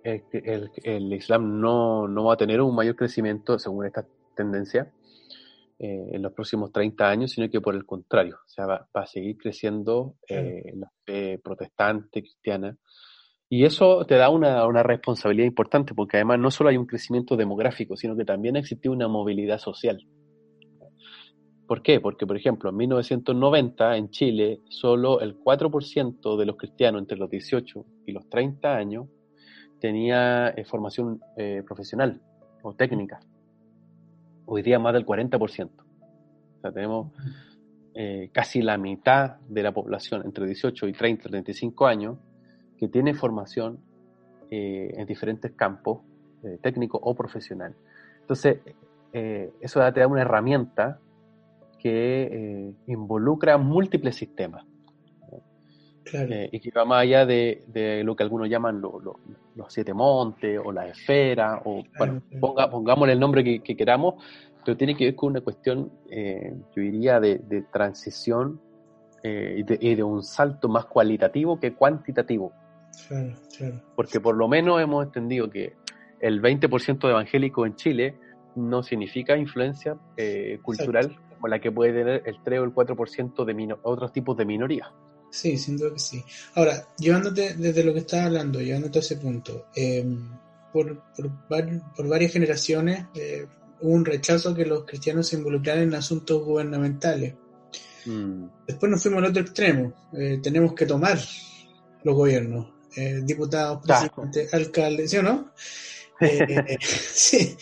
[0.03, 4.05] el, el, Islam no, no, va a tener un mayor crecimiento, según esta
[4.39, 4.91] tendencia
[5.81, 9.05] eh, en los próximos 30 años, sino que por el contrario, o sea, va, a
[9.05, 12.75] seguir creciendo eh, la fe protestante, cristiana.
[13.49, 17.35] Y eso te da una, una, responsabilidad importante, porque además no solo hay un crecimiento
[17.35, 20.05] demográfico, sino que también existe una movilidad social.
[21.67, 21.99] ¿Por qué?
[22.01, 27.29] Porque, por ejemplo, en 1990 en Chile, solo el 4% de los cristianos entre los
[27.29, 29.07] 18 y los 30 años
[29.79, 31.21] tenía eh, formación
[31.65, 32.21] profesional
[32.63, 33.21] o técnica
[34.49, 35.69] hoy día más del 40%.
[35.69, 37.11] O sea, tenemos
[37.93, 42.17] eh, casi la mitad de la población entre 18 y 30, 35 años
[42.77, 43.79] que tiene formación
[44.49, 46.01] eh, en diferentes campos,
[46.43, 47.75] eh, técnico o profesional.
[48.21, 48.59] Entonces,
[49.11, 50.99] eso te da una herramienta
[51.79, 54.63] que involucra múltiples sistemas.
[56.51, 58.93] Y que va más allá de, lo que algunos llaman los
[59.69, 64.15] siete montes o la esfera, o bueno, ponga, pongámosle el nombre que, queramos,
[64.63, 68.59] pero tiene que ver con una cuestión, eh, yo diría, de, transición
[69.23, 72.53] eh, y, de, un salto más cualitativo que cuantitativo.
[73.95, 75.73] Porque por lo menos hemos entendido que
[76.19, 78.15] el 20% de evangélicos en Chile
[78.55, 83.45] no significa influencia eh, cultural como la que puede tener el 3 o el 4%
[83.45, 84.89] de otros tipos de minorías.
[85.31, 86.23] Sí, sin duda que sí.
[86.55, 89.67] Ahora, llevándote desde lo que estás hablando, llevándote a ese punto,
[90.73, 91.03] por,
[91.47, 93.05] por, varias generaciones,
[93.81, 97.35] hubo un rechazo a que los cristianos se involucraran en asuntos gubernamentales.
[98.05, 98.45] Mm.
[98.67, 99.93] Después nos fuimos al otro extremo.
[100.13, 101.19] Eh, tenemos que tomar
[102.03, 105.51] los gobiernos, eh, diputados, presidentes, alcaldes, ¿sí o no?
[106.19, 107.55] Eh, sí.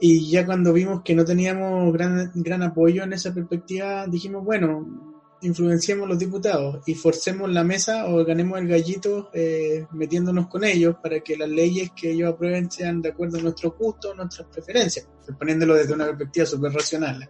[0.00, 5.13] Y ya cuando vimos que no teníamos gran, gran apoyo en esa perspectiva, dijimos, bueno,
[5.44, 10.96] influenciemos los diputados y forcemos la mesa o ganemos el gallito eh, metiéndonos con ellos
[11.02, 15.08] para que las leyes que ellos aprueben sean de acuerdo a nuestro gusto, nuestras preferencias,
[15.38, 17.28] poniéndolo desde una perspectiva súper racional.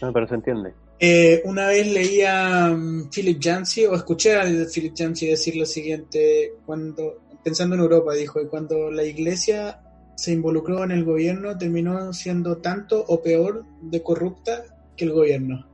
[0.00, 0.74] No, pero se entiende.
[0.98, 5.66] Eh, una vez leía a um, Philip Yancey, o escuché a Philip Yancey decir lo
[5.66, 9.80] siguiente, cuando, pensando en Europa, dijo, y cuando la iglesia
[10.16, 14.64] se involucró en el gobierno, terminó siendo tanto o peor de corrupta
[14.96, 15.68] que el gobierno.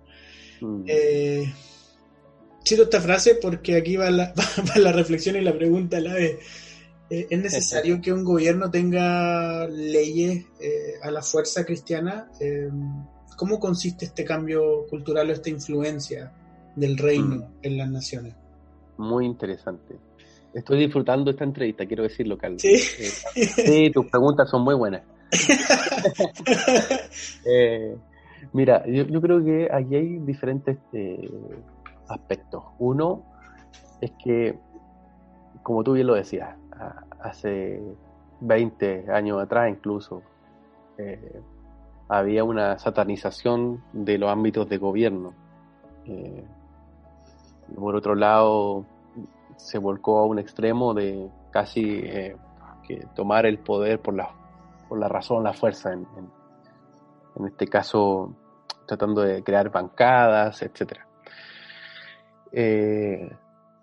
[0.63, 0.85] Mm.
[0.87, 1.53] Eh,
[2.65, 4.33] cito esta frase porque aquí va la,
[4.77, 6.39] la reflexión y la pregunta a la vez.
[7.11, 12.31] Eh, ¿Es necesario que un gobierno tenga leyes eh, a la fuerza cristiana?
[13.37, 16.33] ¿Cómo consiste este cambio cultural o esta influencia
[16.77, 17.55] del reino mm.
[17.63, 18.35] en las naciones?
[18.97, 19.97] Muy interesante.
[20.55, 22.63] Estoy disfrutando esta entrevista, quiero decirlo, Carlos.
[22.63, 25.03] Sí, sí tus preguntas son muy buenas.
[28.53, 31.31] Mira, yo, creo que aquí hay diferentes eh,
[32.09, 32.65] aspectos.
[32.79, 33.23] Uno
[34.01, 34.59] es que,
[35.63, 36.57] como tú bien lo decías,
[37.21, 37.81] hace
[38.41, 40.23] 20 años atrás incluso,
[40.99, 41.41] eh,
[42.09, 45.35] había una satanización de los ámbitos de gobierno.
[46.07, 46.45] Eh,
[47.77, 48.85] por otro lado,
[49.57, 52.03] se volcó a un extremo de casi
[52.83, 54.29] que tomar el poder por la,
[54.89, 56.07] por la razón, la fuerza en
[57.47, 58.35] este caso
[58.87, 61.01] tratando de crear bancadas, etc.
[62.53, 63.31] Eh,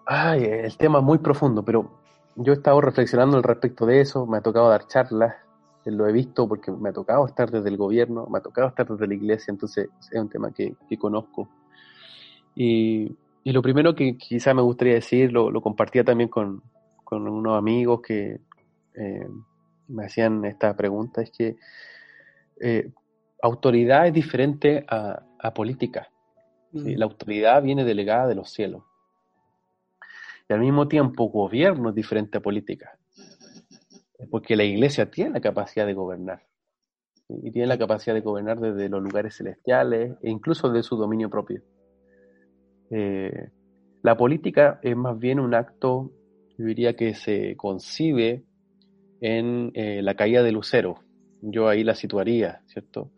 [0.05, 1.99] ay, el tema es muy profundo, pero
[2.35, 5.35] yo he estado reflexionando al respecto de eso, me ha tocado dar charlas,
[5.85, 8.87] lo he visto porque me ha tocado estar desde el gobierno, me ha tocado estar
[8.87, 11.49] desde la iglesia, entonces es un tema que, conozco.
[12.55, 16.61] Y, lo primero que quizá me gustaría decir, lo, compartía también con,
[17.09, 18.39] unos amigos que
[18.93, 19.27] eh,
[19.87, 21.55] me hacían esta pregunta, es que
[22.59, 22.91] eh,
[23.41, 26.09] autoridad es diferente a, política.
[26.73, 26.95] ¿sí?
[26.95, 26.97] Mm.
[26.97, 28.83] La autoridad viene delegada de los cielos.
[30.47, 32.97] Y al mismo tiempo, gobierno es diferente a política.
[34.29, 36.43] Porque la iglesia tiene la capacidad de gobernar.
[37.27, 37.35] ¿sí?
[37.43, 41.29] Y tiene la capacidad de gobernar desde los lugares celestiales e incluso de su dominio
[41.29, 41.61] propio.
[42.91, 43.49] Eh,
[44.01, 46.11] la política es más bien un acto,
[46.57, 48.43] yo diría que se concibe
[49.21, 50.99] en eh, la caída de Lucero.
[51.41, 53.11] Yo ahí la situaría, ¿cierto?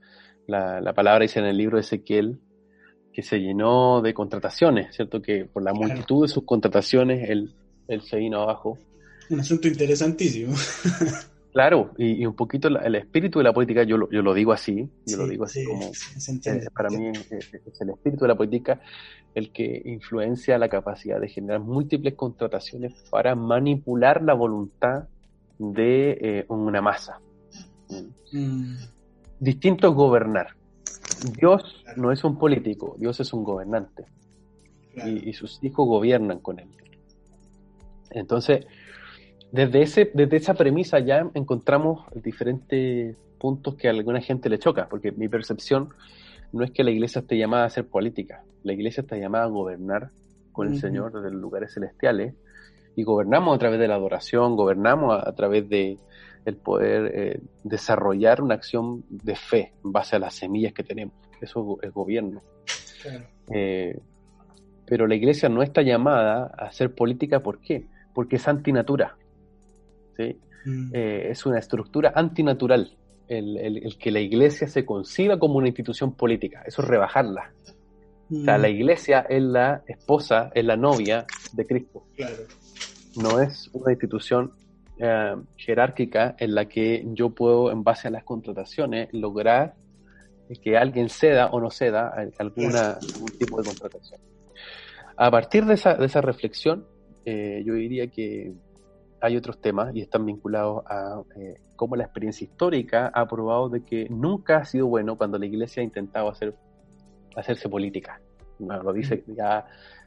[0.47, 2.39] La, la palabra dice en el libro de Ezequiel
[3.13, 5.21] que se llenó de contrataciones, ¿cierto?
[5.21, 5.87] Que por la Claro.
[5.87, 7.53] multitud de sus contrataciones él,
[7.87, 8.77] él se vino abajo.
[9.29, 10.53] Un asunto interesantísimo.
[11.53, 14.33] Claro, y, y un poquito la- el espíritu de la política, yo lo, yo lo
[14.33, 16.63] digo así, yo lo digo así sí, como, se entiende.
[16.63, 18.79] eh, para mí es el espíritu de la política
[19.35, 25.09] el que influencia la capacidad de generar múltiples contrataciones para manipular la voluntad
[25.59, 27.19] de eh, una masa.
[28.31, 28.75] Mm.
[29.41, 30.49] Distinto es gobernar.
[31.35, 34.05] Dios no es un político, Dios es un gobernante
[34.93, 35.09] claro.
[35.09, 36.69] y, y sus hijos gobiernan con él.
[38.11, 38.67] Entonces,
[39.51, 44.87] desde, ese, desde esa premisa ya encontramos diferentes puntos que a alguna gente le choca,
[44.87, 45.89] porque mi percepción
[46.51, 49.47] no es que la iglesia esté llamada a hacer política, la iglesia está llamada a
[49.47, 50.11] gobernar
[50.51, 50.79] con el.
[50.79, 52.35] Señor desde los lugares celestiales
[52.95, 55.97] y gobernamos a través de la adoración, gobernamos a, a través de
[56.45, 61.13] el poder eh, desarrollar una acción de fe en base a las semillas que tenemos.
[61.41, 62.41] Eso es gobierno.
[63.01, 63.25] claro.
[63.53, 63.97] Eh,
[64.85, 67.85] pero la iglesia no está llamada a hacer política, ¿por qué?
[68.13, 69.15] Porque es antinatura.
[70.17, 70.37] ¿sí?
[70.65, 72.95] Mm, Eh, es una estructura antinatural
[73.27, 76.63] el, el- el que la iglesia se conciba como una institución política.
[76.65, 77.53] Eso es rebajarla.
[78.29, 82.03] O sea, mm, la iglesia es la esposa, es la novia de Cristo.
[82.15, 82.35] Claro.
[83.15, 84.51] No es una institución
[85.03, 89.73] eh, jerárquica en la que yo puedo, en base a las contrataciones, lograr
[90.61, 94.21] que alguien ceda o no ceda alguna, algún tipo de contratación.
[95.17, 96.85] A partir de esa, de esa reflexión,
[97.25, 98.53] eh, yo diría que
[99.21, 103.83] hay otros temas y están vinculados a eh, cómo la experiencia histórica ha probado de
[103.83, 106.55] que nunca ha sido bueno cuando la iglesia ha intentado hacer,
[107.35, 108.21] hacerse política.
[108.59, 109.65] Bueno, lo dice ya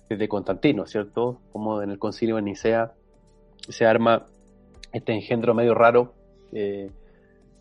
[0.08, 1.40] desde Constantino, ¿cierto?
[1.52, 2.92] Como en el concilio de Nicea
[3.68, 4.26] se arma
[4.94, 6.14] este engendro medio raro,
[6.52, 6.90] eh,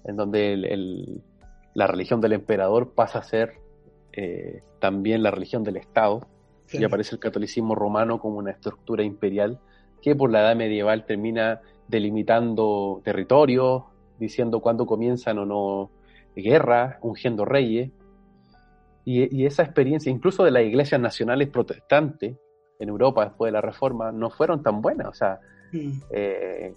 [0.06, 1.22] en donde el- el-
[1.74, 3.56] la religión del emperador pasa a ser
[4.16, 6.28] eh, también la religión del Estado,
[6.72, 9.60] y aparece el catolicismo romano como una estructura imperial
[10.04, 13.84] que por la edad medieval termina delimitando territorios,
[14.20, 15.90] diciendo cuándo comienzan o no
[16.36, 17.90] guerras, ungiendo reyes.
[19.06, 22.38] Y, y esa experiencia, incluso de las iglesias nacionales protestantes
[22.80, 25.08] en Europa después de la Reforma, no fueron tan buenas.
[25.08, 25.40] O sea,
[25.72, 26.76] Mm, eh,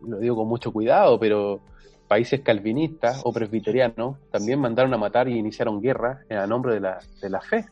[0.00, 1.60] lo digo con mucho cuidado, pero
[2.06, 6.98] países calvinistas o presbiterianos también mandaron a matar y iniciaron guerra a nombre de la,
[7.20, 7.66] de la fe.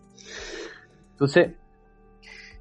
[1.12, 1.53] Entonces,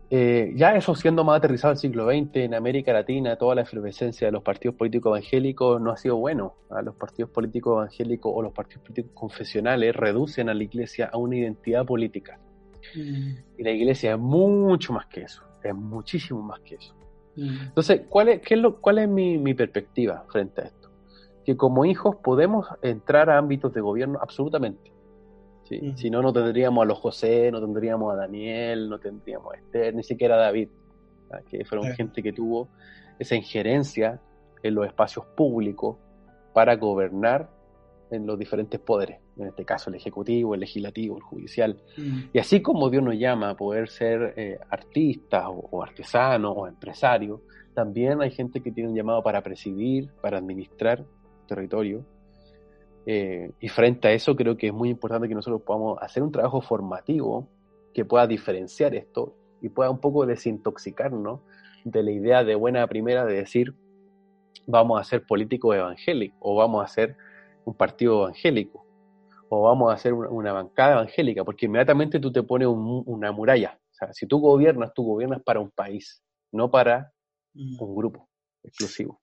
[0.09, 4.27] eh, ya eso siendo más aterrizado el siglo XX, en América Latina, toda la efervescencia
[4.27, 6.53] de los partidos políticos evangélicos no ha sido bueno.
[6.69, 6.81] ¿ah?
[6.81, 11.35] Los partidos políticos evangélicos o los partidos políticos confesionales reducen a la iglesia a una
[11.37, 12.39] identidad política.
[12.95, 16.94] mm, Y la iglesia es mucho más que eso, es muchísimo más que eso.
[17.35, 20.89] Mm, Entonces, ¿cuál es, qué es, lo, cuál es mi, mi perspectiva frente a esto?
[21.45, 24.95] Que como hijos podemos entrar a ámbitos de gobierno absolutamente.
[25.95, 29.95] Si no, no tendríamos a los José, no tendríamos a Daniel, no tendríamos a Esther,
[29.95, 30.69] ni siquiera a David,
[31.49, 32.69] que fueron gente que tuvo
[33.17, 34.21] esa injerencia
[34.61, 35.97] en los espacios públicos
[36.53, 37.49] para gobernar
[38.11, 41.77] en los diferentes poderes, en este caso el ejecutivo, el legislativo, el judicial.
[41.97, 46.53] mm, Y así como Dios nos llama a poder ser eh, artistas o, o artesanos
[46.55, 47.41] o empresarios,
[47.73, 51.05] también hay gente que tiene un llamado para presidir, para administrar
[51.47, 52.05] territorio.
[53.05, 56.31] Eh, y frente a eso creo que es muy importante que nosotros podamos hacer un
[56.31, 57.47] trabajo formativo
[57.93, 61.41] que pueda diferenciar esto y pueda un poco desintoxicarnos
[61.83, 63.75] de la idea de buena primera de decir
[64.65, 67.15] vamos a ser políticos evangélicos o vamos a ser
[67.63, 68.84] un partido evangélico
[69.57, 73.31] o vamos a hacer una, una bancada evangélica, porque inmediatamente tú te pones un- una
[73.31, 73.79] muralla.
[73.91, 77.13] O sea, si tú gobiernas, tú gobiernas para un país, no para
[77.53, 77.81] mm.
[77.81, 78.29] un grupo
[78.63, 79.21] exclusivo.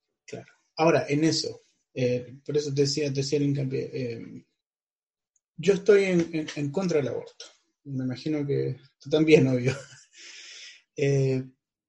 [0.77, 1.63] Ahora, en eso,
[1.95, 4.45] eh, por eso te decía, te decía el hincapié, eh,
[5.57, 7.45] yo estoy en, en- en contra del aborto.
[7.85, 9.73] Me imagino que tú también, obvio.
[10.95, 11.43] Eh,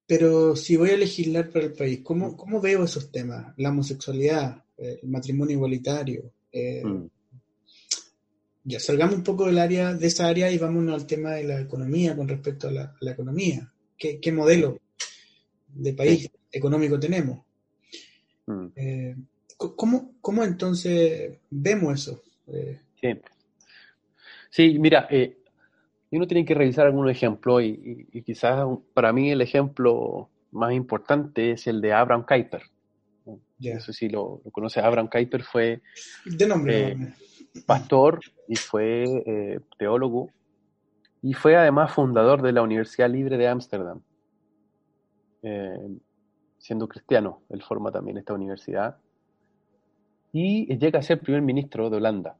[0.08, 3.54] pero si voy a legislar para el país, ¿cómo, cómo veo esos temas?
[3.58, 6.32] La homosexualidad, el matrimonio igualitario.
[6.54, 7.06] Mm.
[8.64, 11.60] Ya salgamos un poco del área, de esa área y vámonos al tema de la
[11.60, 13.72] economía con respecto a la, a la economía.
[13.98, 14.80] ¿Qué, qué modelo
[15.68, 17.46] de país económico tenemos?
[18.46, 18.68] Mm.
[18.76, 19.16] Eh,
[19.58, 22.24] ¿cómo, ¿Cómo entonces vemos eso?
[22.48, 23.10] Eh, Sí.
[24.50, 25.40] Sí, mira, eh,
[26.12, 31.52] uno tiene que revisar algunos ejemplos y, y, quizás para mí el ejemplo más importante
[31.52, 32.62] es el de Abraham Kuyper.
[33.26, 34.80] No sé si lo, conoce.
[34.80, 35.82] Abraham Kuyper fue
[36.26, 37.14] de nombre,
[37.62, 40.30] pastor y fue eh, teólogo
[41.22, 44.02] y fue además fundador de la Universidad Libre de Ámsterdam.
[45.42, 45.98] Eh,
[46.58, 48.98] siendo cristiano, él forma también esta universidad.
[50.32, 52.38] Y llega a ser primer ministro de Holanda.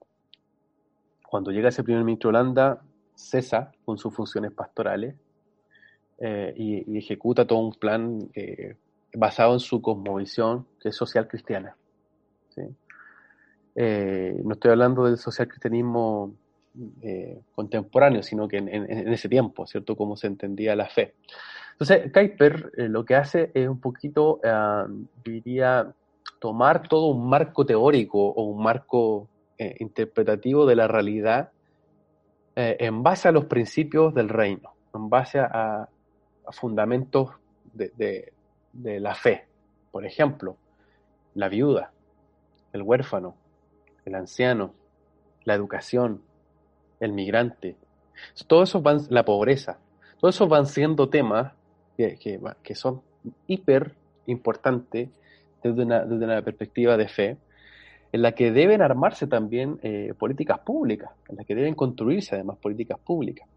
[1.30, 2.82] Cuando llega a ser primer ministro de Holanda,
[3.16, 5.16] cesa con sus funciones pastorales
[6.56, 8.20] y, ejecuta todo un plan
[9.14, 11.76] basado en su cosmovisión, que es social cristiana.
[13.76, 16.34] Eh, no estoy hablando del social cristianismo
[17.02, 18.68] eh, contemporáneo, sino que en,
[19.12, 19.96] ese tiempo, ¿cierto?
[19.96, 21.16] Cómo se entendía la fe.
[21.72, 24.40] Entonces, Kuyper eh, lo que hace es un poquito,
[25.24, 25.94] diría,
[26.40, 29.30] tomar todo un marco teórico o un marco
[29.80, 31.52] interpretativo de la realidad
[32.56, 35.88] en base a los principios del reino, en base a,
[36.52, 37.30] fundamentos
[37.74, 38.32] de
[38.74, 39.46] la fe.
[39.92, 40.58] Por ejemplo,
[41.36, 41.92] la viuda,
[42.74, 43.36] el huérfano,
[44.06, 44.74] el anciano,
[45.46, 46.22] la educación,
[47.00, 47.76] el migrante.
[48.48, 49.80] Todos esos van, la pobreza,
[50.20, 51.54] todos esos van siendo temas
[51.98, 52.18] que,
[52.64, 53.02] que, son
[53.48, 53.96] hiper
[54.28, 55.10] importantes
[55.64, 57.38] desde una, desde una, perspectiva de fe,
[58.12, 62.58] en la que deben armarse también eh, políticas públicas, en la que deben construirse además
[62.58, 63.48] políticas públicas.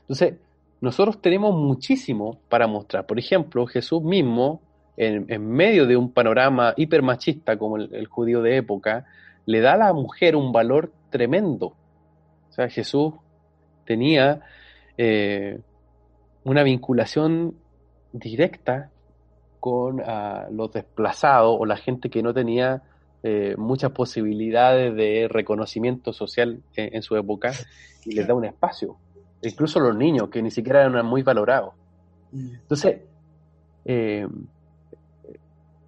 [0.00, 0.34] Entonces,
[0.80, 3.06] nosotros tenemos muchísimo para mostrar.
[3.06, 4.60] Por ejemplo, Jesús mismo,
[4.96, 9.06] en, medio de un panorama hipermachista como el, judío de época,
[9.46, 11.66] le da a la mujer un valor tremendo.
[12.48, 13.14] O sea, Jesús
[13.84, 14.40] tenía
[14.98, 15.60] eh,
[16.44, 17.54] una vinculación
[18.12, 18.90] directa
[19.60, 22.82] con ah, los desplazados o la gente que no tenía
[23.22, 27.52] eh, muchas posibilidades de reconocimiento social en, en su época
[28.04, 28.98] y les da un espacio
[29.42, 31.74] incluso los niños, que ni siquiera eran muy valorados.
[32.32, 32.54] Mm.
[32.54, 33.00] Entonces,
[33.84, 34.26] eh,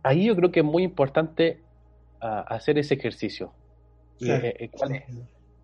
[0.02, 1.60] ahí yo creo que es muy importante
[2.20, 3.52] ah, hacer ese ejercicio.
[4.20, 4.70] Eh,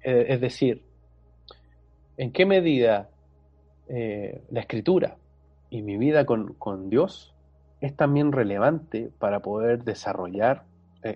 [0.02, 0.40] eh, es?
[0.40, 0.82] decir,
[2.16, 3.08] ¿en qué medida
[3.88, 5.16] la escritura
[5.70, 7.34] y mi vida con, con, Dios
[7.80, 10.62] es también relevante para poder desarrollar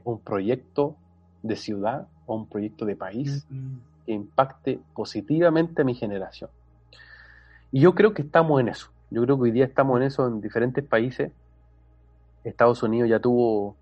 [0.04, 0.96] un proyecto
[1.42, 6.50] de ciudad o un proyecto de país mm, que impacte positivamente a mi generación?
[7.70, 8.90] Y yo creo que estamos en eso.
[9.10, 11.32] Yo creo que hoy día estamos en eso en diferentes países.
[12.44, 13.76] Estados Unidos ya tuvo,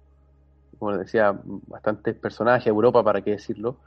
[0.78, 3.78] como decía, bastantes personajes, Europa, para qué decirlo,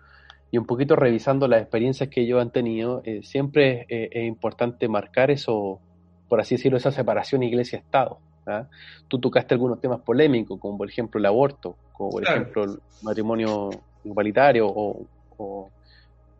[0.51, 5.29] y un poquito revisando las experiencias que ellos han tenido, eh, siempre es, importante marcar
[5.31, 5.79] eso,
[6.27, 8.19] por así decirlo, esa separación iglesia-estado.
[8.47, 8.67] ¿ah?
[9.07, 13.69] Tú tocaste algunos temas polémicos, como por ejemplo el aborto, como por ejemplo el matrimonio
[14.03, 15.05] igualitario o,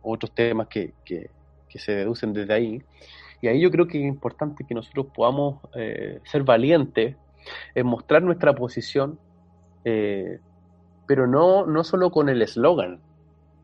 [0.02, 1.28] otros temas que, que,
[1.68, 2.82] que se deducen desde ahí.
[3.42, 7.16] Y ahí yo creo que es importante que nosotros podamos eh, ser valientes
[7.74, 9.18] en mostrar nuestra posición,
[9.84, 10.38] eh,
[11.06, 13.00] pero no, no solo con el eslogan,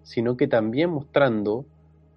[0.02, 1.66] sino que también mostrando,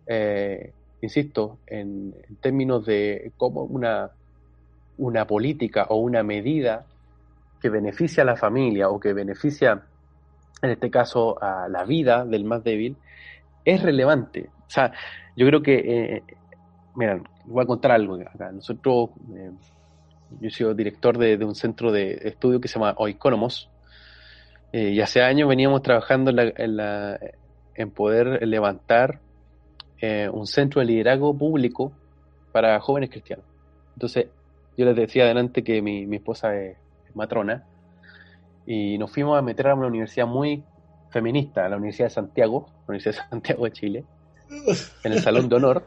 [0.07, 4.11] eh, insisto, en, términos de cómo una,
[4.97, 6.85] una política o una medida
[7.61, 9.83] que beneficia a la familia o que beneficia,
[10.61, 12.95] en este caso, a la vida del más débil,
[13.65, 14.49] es relevante.
[14.67, 14.93] O sea,
[15.35, 16.23] yo creo que,
[16.95, 18.51] miren, voy a contar algo acá.
[18.51, 19.51] Nosotros, eh,
[20.39, 23.69] yo soy director de, un centro de estudio que se llama Oikonomos,
[24.71, 27.19] eh, y hace años veníamos trabajando en, la,
[27.75, 29.19] en, poder levantar
[29.99, 31.91] eh, un centro de liderazgo público
[32.51, 33.45] para jóvenes cristianos.
[33.95, 34.27] Entonces,
[34.77, 36.77] yo les decía adelante que mi, mi esposa es,
[37.15, 37.65] matrona,
[38.67, 40.63] y nos fuimos a meter a una universidad muy
[41.09, 44.05] feminista, a la Universidad de Santiago, la Universidad de Santiago de Chile,
[45.03, 45.83] en el Salón de Honor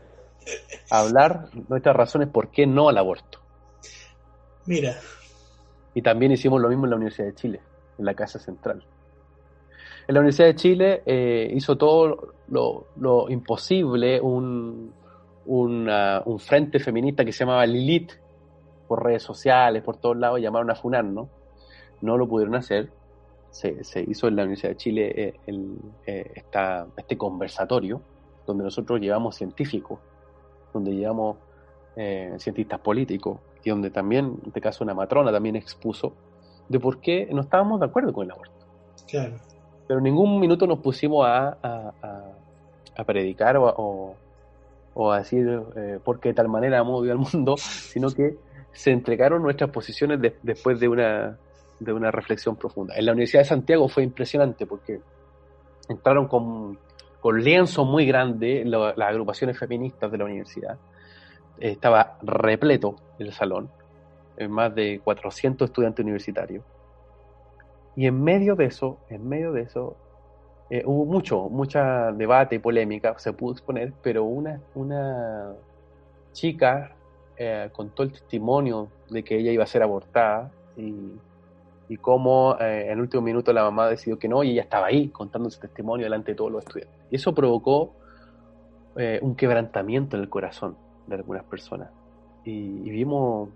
[0.90, 3.40] hablar nuestras razones por qué no al aborto.
[4.66, 4.96] Mira.
[5.94, 7.60] Y también hicimos lo mismo en la Universidad de Chile,
[7.98, 8.82] en la Casa Central.
[10.08, 14.92] En la Universidad de Chile eh, hizo todo lo, imposible un,
[15.46, 18.12] un frente feminista que se llamaba Lilith,
[18.88, 21.28] por redes sociales, por todos lados, llamaron a FUNAR, ¿no?
[22.00, 22.90] No lo pudieron hacer.
[23.50, 25.76] Se, se hizo en la Universidad de Chile eh, el,
[26.06, 26.42] eh,
[26.96, 28.02] este conversatorio,
[28.46, 29.98] donde nosotros llevamos científicos
[30.72, 31.36] donde llevamos
[31.96, 36.14] eh, cientistas políticos y donde también, en este caso, una matrona también expuso
[36.72, 38.66] de por qué no estábamos de acuerdo con el aborto.
[39.08, 39.34] Claro.
[39.86, 41.56] Pero en ningún minuto nos pusimos a,
[42.96, 44.14] a, predicar o,
[44.94, 48.36] o, a decir eh, por qué de tal manera hemos al mundo, sino que
[48.72, 51.36] se entregaron nuestras posiciones después de una,
[51.78, 52.94] de una reflexión profunda.
[52.96, 55.00] En la Universidad de Santiago fue impresionante porque
[55.88, 56.78] entraron con
[57.22, 60.76] con lienzo muy grande las agrupaciones feministas de la universidad
[61.60, 63.70] estaba repleto el salón,
[64.48, 66.64] más de 400 estudiantes universitarios.
[67.96, 69.96] Y en medio de eso, en medio de eso,
[70.70, 75.52] eh, hubo mucho, mucha debate y polémica, se pudo exponer, pero una, una
[76.32, 76.96] chica
[77.36, 80.94] eh, contó el testimonio de que ella iba a ser abortada y,
[81.90, 84.86] y cómo eh, en el último minuto la mamá decidió que no y ella estaba
[84.86, 86.98] ahí contando su testimonio delante de todos los estudiantes.
[87.10, 87.94] Y eso provocó
[89.22, 90.76] un quebrantamiento en el corazón
[91.06, 91.88] de algunas personas
[92.44, 93.48] y vimos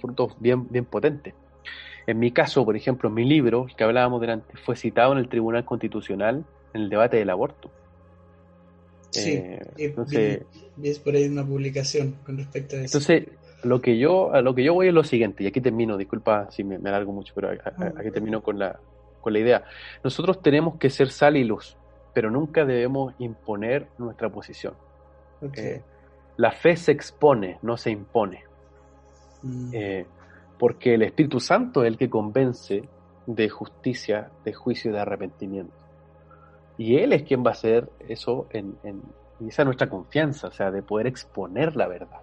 [0.00, 1.34] frutos bien, bien potentes.
[2.06, 5.28] En mi caso, por ejemplo, mi libro, el que hablábamos delante, fue citado en el
[5.28, 6.44] Tribunal Constitucional
[6.74, 7.70] en el debate del aborto.
[9.10, 10.42] Sí, eh, entonces,
[10.82, 12.98] es por ahí una publicación con respecto a eso.
[12.98, 13.28] Entonces,
[13.62, 16.50] lo que yo, a lo que yo voy es lo siguiente, y aquí termino, disculpa
[16.50, 18.78] si me, alargo mucho, pero aquí termino con la,
[19.20, 19.64] con la idea.
[20.02, 21.76] Nosotros tenemos que ser sal y luz,
[22.14, 24.74] pero nunca debemos imponer nuestra posición.
[25.54, 25.82] Eh,
[26.36, 28.44] la fe se expone, no se impone.
[29.42, 29.70] Mm.
[29.72, 30.06] Eh,
[30.58, 32.82] porque el Espíritu Santo es el que convence
[33.26, 35.74] de justicia, de juicio y de arrepentimiento.
[36.76, 38.76] Y Él es quien va a hacer eso, en,
[39.46, 42.20] esa es nuestra confianza, o sea, de poder exponer la verdad.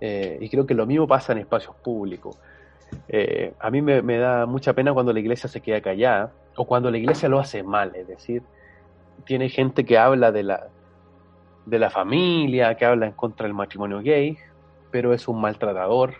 [0.00, 2.36] Eh, y creo que lo mismo pasa en espacios públicos.
[3.08, 6.90] Eh, a mí me, da mucha pena cuando la iglesia se queda callada o cuando
[6.90, 8.42] la iglesia lo hace mal, es decir,
[9.24, 10.68] tiene gente que habla de la,
[11.64, 14.36] de la familia, que habla en contra del matrimonio gay,
[14.92, 16.14] pero es un maltratador,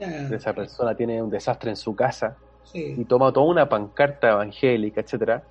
[0.00, 2.36] esa persona tiene un desastre en su casa
[2.74, 5.44] y toma toda una pancarta evangélica, etcétera,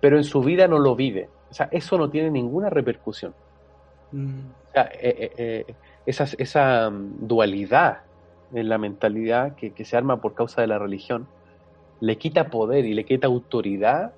[0.00, 1.28] pero en su vida no lo vive.
[1.50, 3.34] O sea, eso no tiene ninguna repercusión.
[4.12, 4.38] Mm.
[4.68, 5.74] O sea, eh, eh, eh,
[6.06, 7.98] esa, mm, dualidad
[8.52, 11.26] en la mentalidad que, se arma por causa de la religión
[12.00, 14.12] le quita poder y le quita autoridad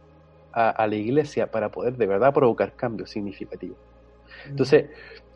[0.53, 3.78] a, la iglesia para poder de verdad provocar cambios significativos.
[4.51, 4.55] Mm.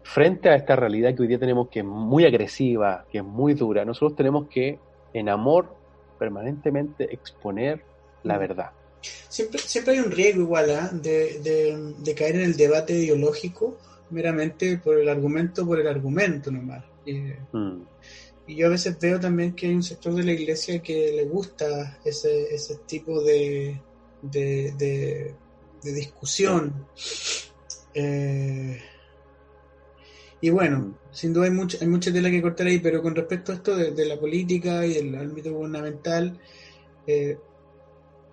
[0.02, 3.54] Frente a esta realidad que hoy día tenemos que es muy agresiva, que es muy
[3.54, 4.78] dura, nosotros tenemos que,
[5.12, 5.74] en amor,
[6.18, 7.82] permanentemente exponer
[8.22, 8.38] la mm.
[8.38, 8.70] verdad.
[9.28, 10.90] Siempre, siempre hay un riesgo igual ¿ah?
[10.92, 13.78] de, caer en el debate ideológico
[14.10, 16.84] meramente por el argumento, por el argumento nomás.
[17.52, 17.82] Mm.
[18.46, 21.24] Y yo a veces veo también que hay un sector de la iglesia que le
[21.24, 23.80] gusta ese, ese tipo de,
[24.22, 25.34] de,
[25.82, 26.86] discusión.
[27.94, 28.80] Eh,
[30.42, 33.52] y bueno, sin duda hay mucha, hay mucha tela que cortar ahí, pero con respecto
[33.52, 36.36] a esto de, la política y el ámbito gubernamental,
[37.06, 37.38] eh,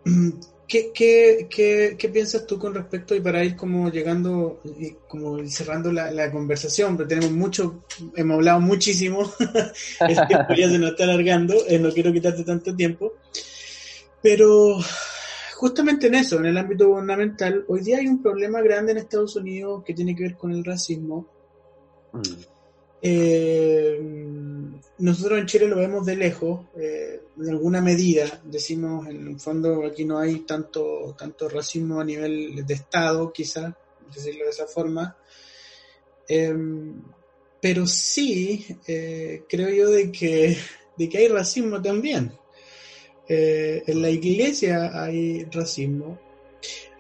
[0.68, 4.60] ¿qué, qué, qué, qué, piensas tú con respecto y para ir como llegando
[5.08, 6.98] como cerrando la, conversación?
[6.98, 7.84] Porque tenemos mucho,
[8.16, 9.32] hemos hablado muchísimo,
[10.00, 13.14] el tiempo ya se nos está alargando, eh, no quiero quitarte tanto tiempo,
[14.20, 14.80] pero
[15.58, 19.36] justamente en eso, en el ámbito gubernamental, hoy día hay un problema grande en Estados
[19.36, 21.38] Unidos que tiene que ver con el racismo
[23.02, 24.00] Eh,
[25.00, 29.86] nosotros en Chile lo vemos de lejos, eh, en alguna medida, decimos en el fondo
[29.86, 33.74] aquí no hay tanto, tanto racismo a nivel de Estado, quizás,
[34.14, 35.16] decirlo de esa forma,
[36.28, 37.02] em,
[37.62, 40.58] pero sí eh, creo yo de que,
[40.98, 42.34] de que hay racismo también.
[43.32, 46.20] en la iglesia hay racismo,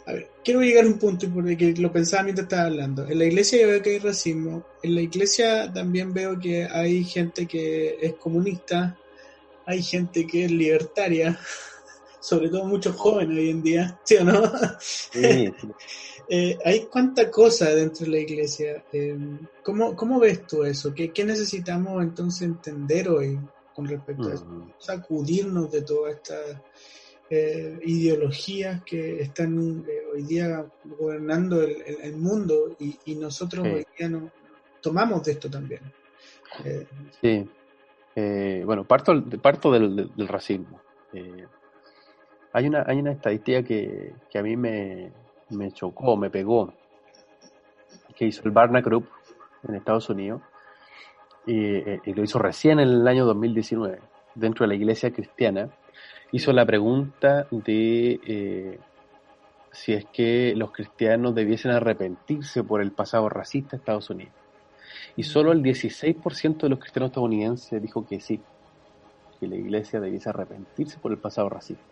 [0.09, 3.07] a ver, quiero llegar a un punto porque lo pensaba mientras estaba hablando.
[3.07, 4.65] En la iglesia yo veo que hay racismo.
[4.81, 8.97] En la iglesia también veo que hay gente que es comunista,
[9.67, 11.39] hay gente que es libertaria,
[12.19, 14.51] sobre todo muchos jóvenes hoy en día, ¿sí o no?
[14.79, 15.53] Sí.
[16.29, 18.83] eh, hay cuánta cosa dentro de la iglesia.
[18.91, 19.15] Eh,
[19.61, 20.91] ¿cómo, ¿Cómo ves tú eso?
[20.91, 23.39] ¿Qué, ¿Qué necesitamos entonces entender hoy
[23.75, 24.73] con respecto a eso?
[24.79, 26.35] Sacudirnos de toda esta
[27.31, 30.65] eh, ideologías que están eh, hoy día
[30.97, 34.31] gobernando el, mundo y, nosotros hoy día no,
[34.81, 35.81] tomamos de esto también.
[36.65, 36.87] Eh,
[37.21, 37.47] sí,
[38.65, 40.81] bueno, parto, parto del, racismo.
[42.51, 45.11] hay, una, hay una estadística que, a mí me,
[45.49, 46.73] me chocó, me pegó,
[48.15, 49.07] que hizo el Barna Group
[49.67, 50.41] en Estados Unidos
[51.45, 51.77] y,
[52.09, 53.99] y, lo hizo recién en el año 2019
[54.33, 55.69] dentro de la iglesia cristiana
[56.31, 58.79] hizo la pregunta de eh,
[59.71, 64.33] si es que los cristianos debiesen arrepentirse por el pasado racista de Estados Unidos.
[65.15, 68.39] Y solo el 16% de los cristianos estadounidenses dijo que sí,
[69.39, 71.83] que la iglesia debiese arrepentirse por el pasado racista.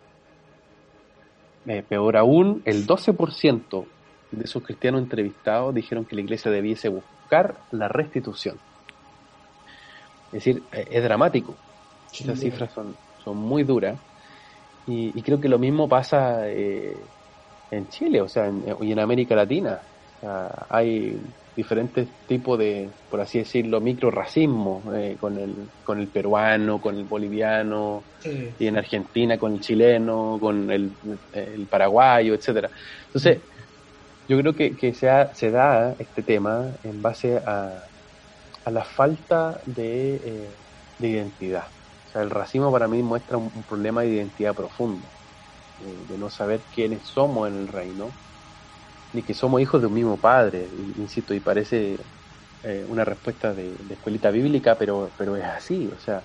[1.66, 3.86] Eh, peor aún, el 12%
[4.30, 8.56] de esos cristianos entrevistados dijeron que la iglesia debiese buscar la restitución.
[10.26, 11.54] Es decir, eh, es dramático.
[12.12, 13.98] Esas cifras son, son muy duras.
[14.88, 16.96] Y, creo que lo mismo pasa eh,
[17.70, 19.78] en Chile, o sea, en, y en América Latina.
[20.70, 21.20] hay
[21.54, 26.96] diferentes tipos de, por así decirlo, micro racismo, eh, con, el, con el peruano, con
[26.96, 28.02] el boliviano,
[28.58, 30.90] y en Argentina con el chileno, con el,
[31.32, 32.70] el paraguayo, etcétera.
[33.06, 33.40] Entonces,
[34.28, 37.82] yo creo que, que se, se da este tema en base a,
[38.64, 40.48] a la falta de, eh,
[40.98, 41.64] de identidad.
[42.08, 45.06] O sea, el racismo para mí muestra un, problema de identidad profundo,
[46.08, 48.08] de no saber quiénes somos en el reino,
[49.12, 51.98] ni que somos hijos de un mismo padre, insisto, y parece
[52.62, 56.22] eh, una respuesta de, escuelita bíblica, pero, pero es así, o sea,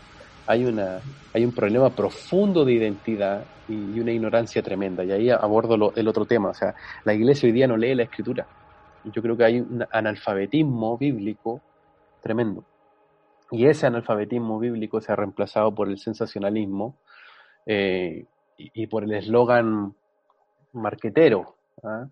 [0.47, 1.01] hay, una,
[1.33, 6.25] hay un problema profundo de identidad y, una ignorancia tremenda, y ahí abordo el otro
[6.25, 6.73] tema, o sea,
[7.03, 8.47] la iglesia hoy día no lee la escritura,
[9.03, 11.61] y yo creo que hay un analfabetismo bíblico
[12.21, 12.63] tremendo.
[13.53, 16.97] Y ese analfabetismo bíblico se ha reemplazado por el sensacionalismo
[17.67, 18.25] eh,
[18.57, 19.95] y, por el eslogan
[20.71, 21.55] marquetero.
[21.83, 22.07] ¿ah?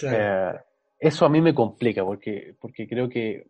[0.00, 0.52] Eh,
[1.00, 3.48] eso a mí me complica porque, porque creo que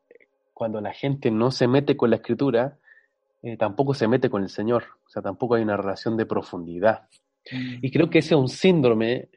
[0.54, 2.78] cuando la gente no se mete con la escritura,
[3.42, 7.08] eh, tampoco se mete con el Señor, o sea, tampoco hay una relación de profundidad.
[7.52, 7.78] Mm.
[7.82, 9.28] Y creo que ese es un síndrome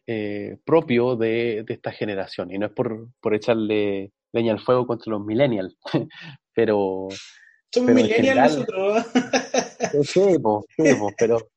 [0.64, 5.26] propio de, esta generación, y no es por, por echarle leña al fuego contra los
[5.26, 5.78] millennials,
[6.54, 7.08] pero...
[7.72, 9.06] Somos millennials nosotros.
[10.04, 10.22] sí,
[11.18, 11.50] pero,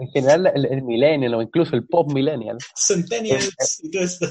[0.00, 2.58] en general el, millennial o incluso el post millennial.
[2.76, 4.26] Centennials y todo esto.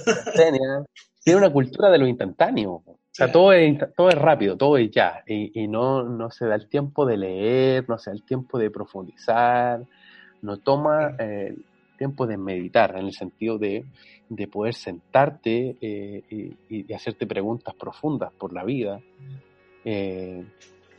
[1.23, 2.83] tiene una cultura de lo instantáneo.
[3.11, 5.23] O sea, todo, es, todo es rápido, todo es ya.
[5.27, 8.57] Y, y, no, no se da el tiempo de leer, no se da el tiempo
[8.57, 9.85] de profundizar,
[10.41, 11.55] no toma eh,
[11.97, 13.85] tiempo de meditar, en el sentido de,
[14.29, 19.01] de poder sentarte eh, y, hacerte preguntas profundas por la vida.
[19.85, 20.43] Eh,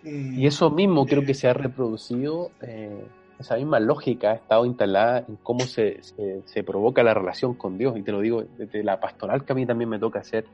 [0.05, 3.05] y eso mismo creo que se ha reproducido, eh,
[3.39, 6.01] esa misma lógica ha estado instalada en cómo se,
[6.45, 7.97] se, provoca la relación con Dios.
[7.97, 10.45] Y te lo digo desde la pastoral que a mí también me toca hacer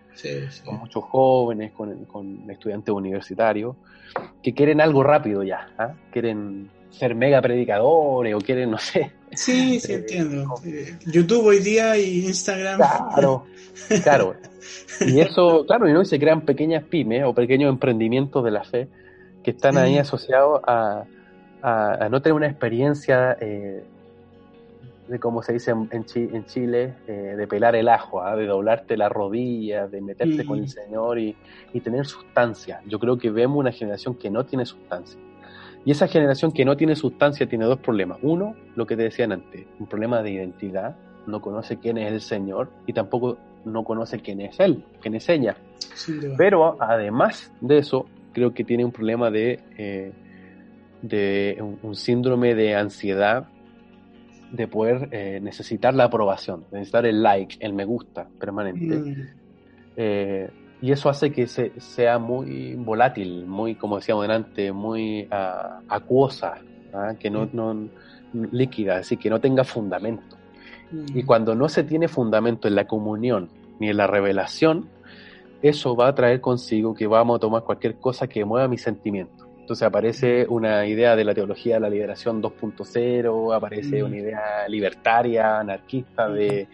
[0.64, 3.76] con muchos jóvenes, con, con, estudiantes universitarios,
[4.42, 5.94] que quieren algo rápido ya, ¿ah?
[6.10, 9.12] quieren ser mega predicadores o quieren, no sé.
[9.32, 10.54] Sí, sí, entiendo.
[11.06, 12.76] YouTube hoy día y Instagram.
[12.76, 13.44] Claro,
[14.02, 14.34] claro.
[15.00, 16.04] Y eso, claro, y, ¿no?
[16.04, 18.88] se crean pequeñas pymes o pequeños emprendimientos de la fe
[19.42, 21.04] que están ahí asociados a,
[21.62, 23.84] a, no tener una experiencia eh,
[25.08, 28.34] de, como se dice en, en Chile, eh, de pelar el ajo, ¿ah?
[28.36, 31.36] de doblarte la rodilla, de meterte con el Señor y,
[31.72, 32.80] y tener sustancia.
[32.86, 35.18] Yo creo que vemos una generación que no tiene sustancia
[35.84, 38.18] y esa generación que no tiene sustancia tiene dos problemas.
[38.22, 40.96] Uno, lo que te decían antes, un problema de identidad.
[41.26, 45.28] No conoce quién es el Señor y tampoco no conoce quién es Él, quién es
[45.28, 45.56] ella.
[46.36, 50.12] Pero además de eso, creo que tiene un problema de, eh,
[51.02, 53.48] de un, síndrome de ansiedad
[54.52, 58.96] de poder eh, necesitar la aprobación, necesitar el like, el me gusta permanente.
[58.96, 59.28] Mm.
[59.96, 60.50] Eh,
[60.80, 66.58] y eso hace que se, sea muy volátil, muy, como decíamos delante, muy uh, acuosa,
[66.92, 67.14] ¿ah?
[67.18, 67.88] que no, no
[68.52, 70.36] líquida, así que no tenga fundamento.
[71.14, 74.88] Y cuando no se tiene fundamento en la comunión ni en la revelación,
[75.60, 79.48] eso va a traer consigo que vamos a tomar cualquier cosa que mueva mi sentimiento.
[79.58, 85.58] Entonces aparece una idea de la teología de la liberación 2.0, aparece una idea libertaria,
[85.58, 86.68] anarquista de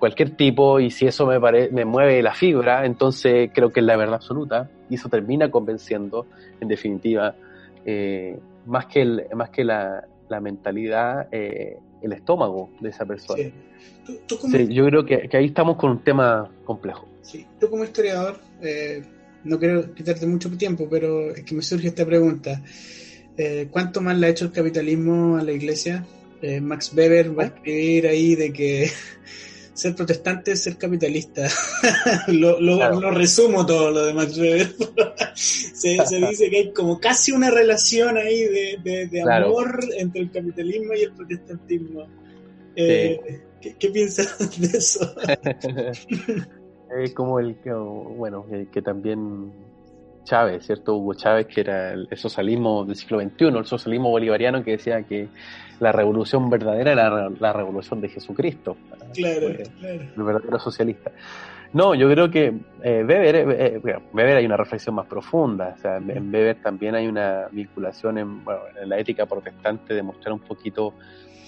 [0.00, 1.38] cualquier tipo y si eso me,
[1.70, 6.26] me mueve la fibra, entonces creo que es la verdad absoluta y eso termina convenciendo,
[6.58, 7.36] en definitiva,
[7.84, 8.36] eh,
[8.66, 13.44] más que, el, más que la, la mentalidad, eh, el estómago de esa persona.
[14.02, 14.68] Sí.
[14.70, 17.06] yo creo que, que, ahí estamos con un tema complejo.
[17.20, 17.46] Sí.
[17.60, 19.02] Tú como historiador, eh,
[19.44, 22.62] no quiero quitarte mucho tiempo, pero es que me surge esta pregunta.
[23.70, 26.04] ¿Cuánto más le ha hecho el capitalismo a la iglesia?
[26.60, 28.90] Max Weber va a escribir ahí de que
[29.80, 31.48] ser protestante es ser capitalista.
[32.28, 34.74] lo, resumo todo lo de Max Weber.
[35.34, 35.96] se,
[36.28, 41.12] dice que hay como casi una relación ahí de, amor entre el capitalismo y el
[41.12, 42.06] protestantismo.
[42.76, 45.14] Eh, ¿qué, piensas de eso?
[47.02, 49.50] es como el que, bueno, que también
[50.24, 50.96] Chávez, ¿cierto?
[50.96, 55.28] Hugo Chávez, que era el, socialismo del siglo XXI, el socialismo bolivariano que decía que
[55.80, 58.76] la revolución verdadera era la, revolución de Jesucristo.
[59.14, 59.48] Claro,
[59.78, 60.02] claro.
[60.16, 61.10] El verdadero socialista.
[61.72, 62.52] No, yo creo que
[62.82, 63.80] eh, Weber, eh,
[64.12, 65.74] Weber hay una reflexión más profunda.
[65.76, 70.02] O sea, en Weber también hay una vinculación en, bueno, en la ética protestante de
[70.02, 70.94] mostrar un poquito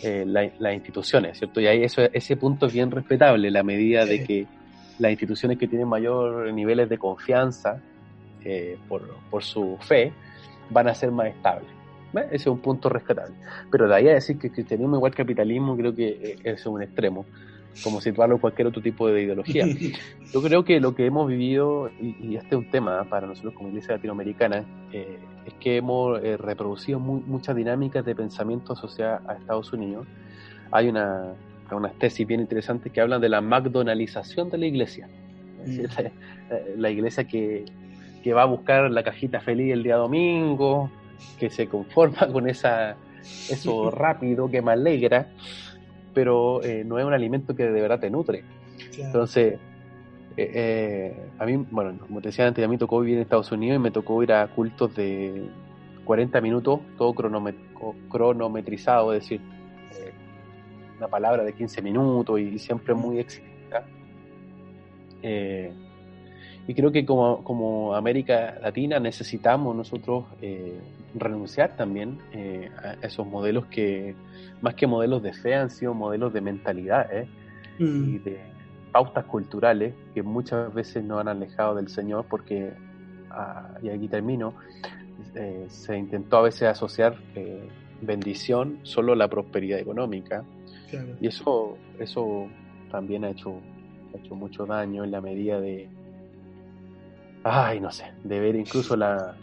[0.02, 1.60] eh, las instituciones, ¿cierto?
[1.60, 4.46] Y ahí eso, ese punto es bien respetable, la medida de que
[4.98, 7.80] las instituciones que tienen mayor niveles de confianza
[8.44, 10.12] eh, por, por, su fe,
[10.70, 11.68] van a ser más estables.
[12.14, 13.34] Ese es un punto rescatable.
[13.70, 16.82] Pero de ahí a decir que el cristianismo igual capitalismo creo que eh, es un
[16.82, 17.24] extremo.
[17.82, 19.66] como situarlo en cualquier otro tipo de ideología.
[20.32, 23.70] Yo creo que lo que hemos vivido, y, este es un tema para nosotros como
[23.70, 29.72] Iglesia Latinoamericana, eh, es que hemos eh, reproducido muchas dinámicas de pensamiento asociadas a Estados
[29.72, 30.06] Unidos.
[30.70, 31.34] Hay una,
[31.70, 35.08] unas tesis bien interesantes que hablan de la McDonaldización de la iglesia.
[35.66, 35.80] Mm.
[36.76, 37.64] la, iglesia que,
[38.22, 40.90] que va a buscar la cajita feliz el día domingo,
[41.38, 42.96] que se conforma con esa,
[43.50, 45.26] eso rápido que me alegra,
[46.14, 48.44] pero eh, no es un alimento que de verdad te nutre.
[48.98, 49.58] Entonces,
[50.36, 53.52] eh, eh, a mí, bueno, como te decía antes, a mí tocó vivir en Estados
[53.52, 55.48] Unidos y me tocó ir a cultos de
[56.04, 59.40] 40 minutos, todo cronometrizado, es decir,
[60.98, 63.84] una palabra de 15 minutos y, siempre muy explícita.
[66.66, 70.24] Y creo que como, como, América Latina necesitamos nosotros
[71.14, 72.18] renunciar también
[72.82, 74.14] a esos modelos que,
[74.62, 77.28] más que modelos de fe, han sido modelos de mentalidad ¿eh?
[77.78, 78.24] y mm.
[78.24, 78.40] de
[78.92, 82.72] pautas culturales que muchas veces nos han alejado del Señor porque,
[83.30, 84.54] ah, y aquí termino,
[85.34, 87.68] eh, se intentó a veces asociar eh,
[88.00, 90.44] bendición solo a la prosperidad económica
[91.20, 92.48] y eso, eso
[92.90, 93.60] también ha hecho,
[94.14, 95.88] ha hecho mucho daño en la medida de,
[97.44, 99.36] ay, no sé, de ver incluso la,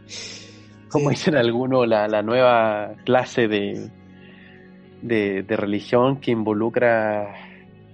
[0.89, 3.89] como dicen algunos, la, la nueva clase de,
[5.01, 7.35] de, religión que involucra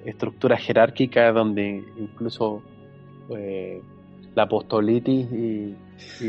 [0.06, 2.62] estructuras jerárquicas donde incluso
[3.36, 3.82] eh,
[4.34, 5.76] la apostolitis y,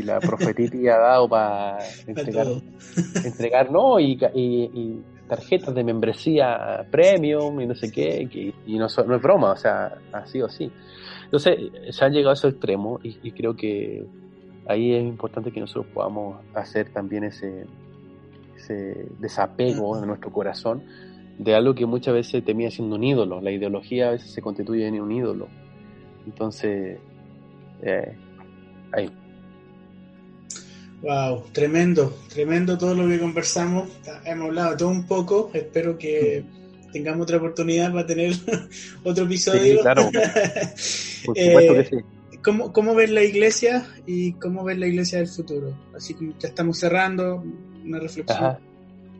[0.03, 2.47] la profetitis ha dado para entregar,
[3.23, 9.15] entregar no y, y, tarjetas de membresía premium y no sé qué y no, no
[9.15, 10.71] es broma o sea ha sido así
[11.27, 11.59] entonces
[11.91, 14.05] se han llegado a ese extremo y creo que
[14.65, 17.65] ahí es importante que nosotros podamos hacer también ese
[18.57, 20.83] ese desapego en nuestro corazón
[21.37, 23.39] de algo que muchas veces temía siendo un ídolo.
[23.41, 25.47] La ideología a veces se constituye en un ídolo.
[26.25, 26.97] Entonces,
[27.83, 28.17] eh,
[28.91, 29.09] ahí.
[31.03, 33.87] Wow, tremendo, tremendo todo lo que conversamos.
[34.25, 35.51] Hemos hablado todo un poco.
[35.53, 36.43] Espero que
[36.91, 38.33] tengamos otra oportunidad para tener
[39.03, 39.81] otro episodio.
[39.81, 40.09] claro.
[41.25, 41.95] Por supuesto que sí.
[42.43, 45.75] ¿Cómo, ¿Cómo ves la iglesia y cómo ves la iglesia del futuro?
[45.95, 47.43] Así que ya estamos cerrando,
[47.83, 48.57] una reflexión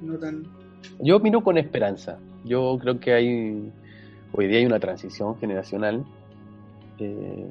[0.01, 0.43] no tan...
[0.99, 2.20] Yo miro con esperanza.
[2.45, 3.72] Yo creo que hay,
[4.32, 6.05] hoy día hay una transición generacional.
[6.99, 7.47] Eh,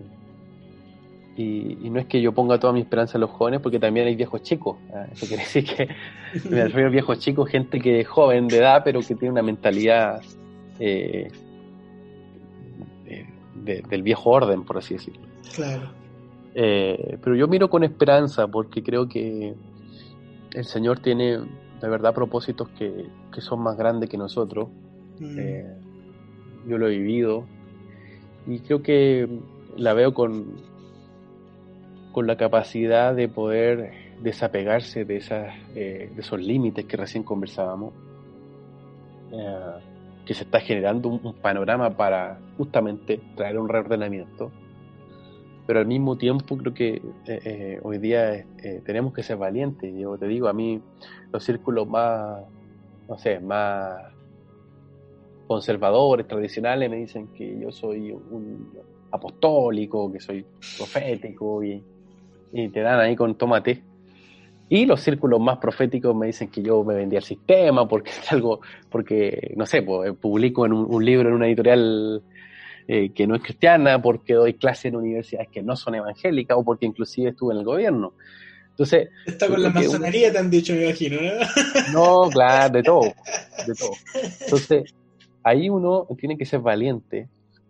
[1.36, 4.16] y, no es que yo ponga toda mi esperanza en los jóvenes, porque también hay
[4.16, 4.78] viejos chicos.
[4.94, 5.06] ¿ah?
[5.12, 5.88] Eso quiere decir que
[6.48, 9.42] me refiero a viejos chicos, gente que es joven de edad, pero que tiene una
[9.42, 10.22] mentalidad
[10.78, 11.28] eh,
[13.54, 15.22] del viejo orden, por así decirlo.
[15.54, 15.90] Claro.
[16.54, 19.54] Eh, pero yo miro con esperanza porque creo que
[20.54, 21.38] el Señor tiene
[21.80, 23.06] de verdad propósitos que,
[23.38, 24.68] son más grandes que nosotros.
[25.20, 25.38] Mm.
[25.38, 25.66] Eh,
[26.66, 27.44] yo lo he vivido
[28.46, 29.28] y creo que
[29.76, 30.46] la veo con,
[32.16, 33.92] con la capacidad de poder
[34.22, 37.92] desapegarse de, esas, eh, de esos límites que recién conversábamos,
[40.24, 44.50] que se está generando un, panorama para justamente traer un reordenamiento
[45.66, 49.92] pero al mismo tiempo creo que eh, eh, hoy día eh, tenemos que ser valientes.
[49.94, 50.80] Yo te digo, a mí
[51.30, 52.44] los círculos más,
[53.06, 54.00] no sé, más
[55.46, 58.72] conservadores, tradicionales, me dicen que yo soy un
[59.10, 60.46] apostólico, que soy
[60.78, 61.82] profético y,
[62.52, 63.82] te dan ahí con tomate.
[64.68, 68.32] Y los círculos más proféticos me dicen que yo me vendí al sistema porque es
[68.32, 72.22] algo, porque, no sé, pues, publico en un libro en una editorial
[72.88, 76.64] eh, que no es cristiana, porque doy clase en universidades que no son evangélicas o
[76.64, 78.14] porque inclusive estuve en el gobierno.
[78.70, 81.16] Entonces, Está con la masonería, te han dicho, me imagino,
[81.92, 82.28] ¿no?
[82.30, 83.12] claro, de todo,
[83.66, 83.92] de todo.
[84.40, 84.94] Entonces,
[85.42, 87.28] ahí uno tiene que ser valiente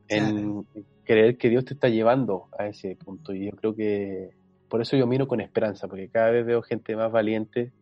[0.09, 0.67] en
[1.05, 3.33] creer que Dios te está llevando a ese punto.
[3.33, 4.31] Y yo creo que
[4.69, 7.73] por eso yo miro con esperanza, porque cada vez veo gente más valiente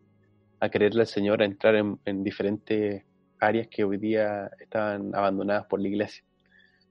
[0.59, 3.03] a creerle al Señor, a entrar en, en diferentes
[3.39, 6.23] áreas que hoy día están abandonadas por la iglesia.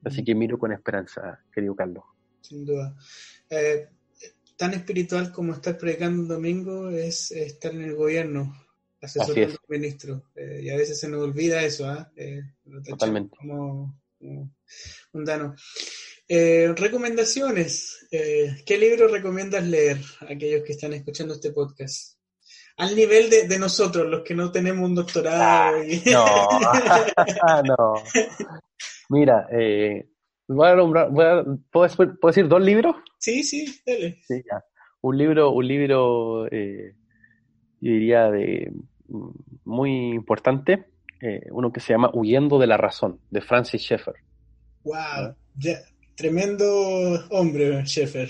[0.05, 2.05] Así que miro con esperanza, querido Carlos.
[2.41, 2.95] Sin duda.
[3.49, 3.89] Eh,
[4.57, 8.55] tan espiritual como estar predicando un domingo es estar en el gobierno,
[9.01, 10.25] asesorando al ministro.
[10.35, 12.13] Eh, y a veces se nos olvida eso, ¿ah?
[12.17, 12.43] ¿eh?
[12.87, 13.37] Totalmente.
[13.39, 13.99] Como,
[16.29, 16.75] mundano.
[16.77, 18.07] recomendaciones.
[18.11, 22.15] ¿Qué libro recomiendas leer a aquellos que están escuchando este podcast?
[22.77, 25.79] Al nivel de, nosotros, los que no tenemos un doctorado.
[27.43, 27.95] Ah, no, no.
[29.11, 30.09] Mira, eh,
[30.49, 31.11] voy a nombrar,
[31.71, 32.97] ¿puedo, decir dos libros?
[33.19, 34.19] Sí, sí, dale.
[34.27, 34.65] Sí, ya.
[35.03, 36.95] Un libro, un libro, eh,
[37.81, 38.73] yo diría, de
[39.09, 39.31] mm,
[39.65, 40.87] muy importante,
[41.21, 44.15] eh, uno que se llama Huyendo de la Razón, de Francis Schaeffer.
[44.83, 45.37] Wow,
[46.17, 46.65] tremendo
[47.31, 48.29] hombre, Sheffer.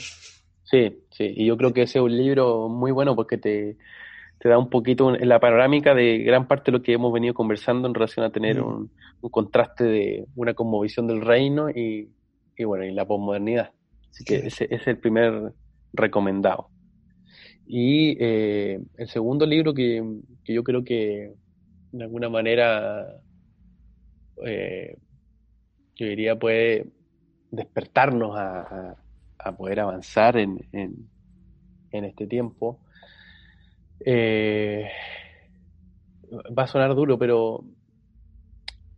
[0.65, 3.77] Sí, sí, y yo creo que ese es un libro muy bueno porque te,
[4.39, 7.87] te da un poquito la panorámica de gran parte de lo que hemos venido conversando
[7.87, 8.67] en relación a tener Mm.
[8.67, 12.11] un, un contraste de una conmovisión del reino y,
[12.57, 13.73] y bueno, y la posmodernidad.
[14.11, 15.53] Así que ese es el primer
[15.93, 16.69] recomendado.
[17.67, 20.03] Y eh, el segundo libro que,
[20.45, 21.33] que yo creo que
[21.93, 23.07] de alguna manera
[24.45, 24.97] eh,
[25.97, 26.87] yo diría puede
[27.57, 28.97] despertarnos a, a-
[29.39, 31.11] a poder avanzar en, en-
[31.91, 32.81] en este tiempo.
[34.05, 34.89] Eh,
[36.59, 37.65] va a sonar duro, pero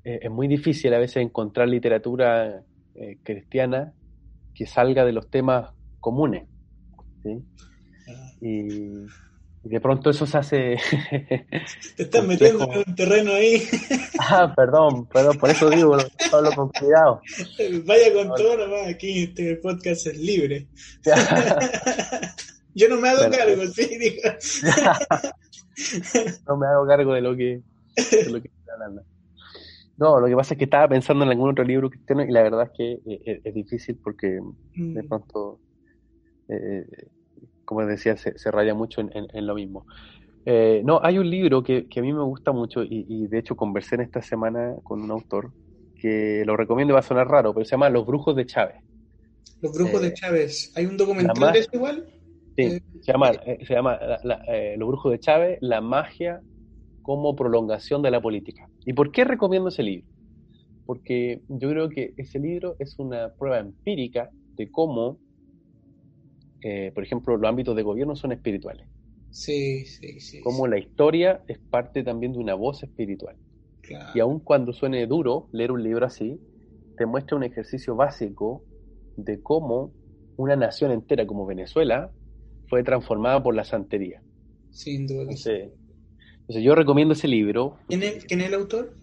[0.05, 3.95] eh, es muy difícil a veces encontrar literatura eh, cristiana
[4.55, 6.49] que salga de los temas comunes.
[7.23, 7.45] ¿sí?
[8.09, 9.11] Ah, y
[9.69, 10.77] de pronto eso se hace...
[11.97, 13.63] Te estás metiendo en un terreno ahí.
[14.21, 15.97] ah, perdón, perdón, por eso digo,
[16.33, 17.21] hablo con cuidado.
[17.85, 20.67] Vaya con todo nomás, aquí este podcast es libre.
[22.75, 24.23] Yo no me hago cargo, sí, digo.
[26.47, 27.63] no me hago cargo de lo que,
[27.97, 29.03] de lo que estoy hablando.
[29.99, 32.43] No, lo que pasa es que estaba pensando en algún otro libro cristiano y la
[32.43, 35.59] verdad es que eh, es, es difícil porque de Mm, pronto,
[36.49, 36.85] eh,
[37.67, 39.87] como decía, se, se raya mucho en, en- en lo mismo.
[40.47, 43.39] Eh, no, hay un libro que, que a mí me gusta mucho y, y de
[43.41, 45.53] hecho conversé en esta semana con un autor
[45.97, 48.77] que lo recomiendo y va a sonar raro, pero se llama Los Brujos de Chávez.
[49.61, 50.73] Los brujos eh, de Chávez.
[50.75, 52.07] ¿Hay un documental de eso igual?
[52.57, 55.81] Sí, Eh, se llama, eh, se llama la- la- eh, Los Brujos de Chávez, la
[55.81, 56.43] magia
[57.03, 58.69] como prolongación de la política.
[58.85, 60.07] ¿Y por qué recomiendo ese libro?
[60.87, 65.21] Porque yo creo que ese libro es una prueba empírica de cómo,
[66.63, 68.89] eh, por ejemplo, los ámbitos de gobierno son espirituales.
[69.31, 70.41] Sí, sí, sí.
[70.41, 73.37] Cómo la historia es parte también de una voz espiritual.
[73.83, 74.13] claro.
[74.15, 76.41] Y aun cuando suene duro leer un libro así,
[76.97, 78.65] te muestra un ejercicio básico
[79.17, 79.93] de cómo
[80.37, 82.13] una nación entera como Venezuela
[82.69, 84.23] fue transformada por la santería.
[84.71, 85.23] Sin duda.
[85.23, 85.71] Entonces,
[86.41, 88.97] entonces yo recomiendo ese libro, ¿Quién es, quién es el autor?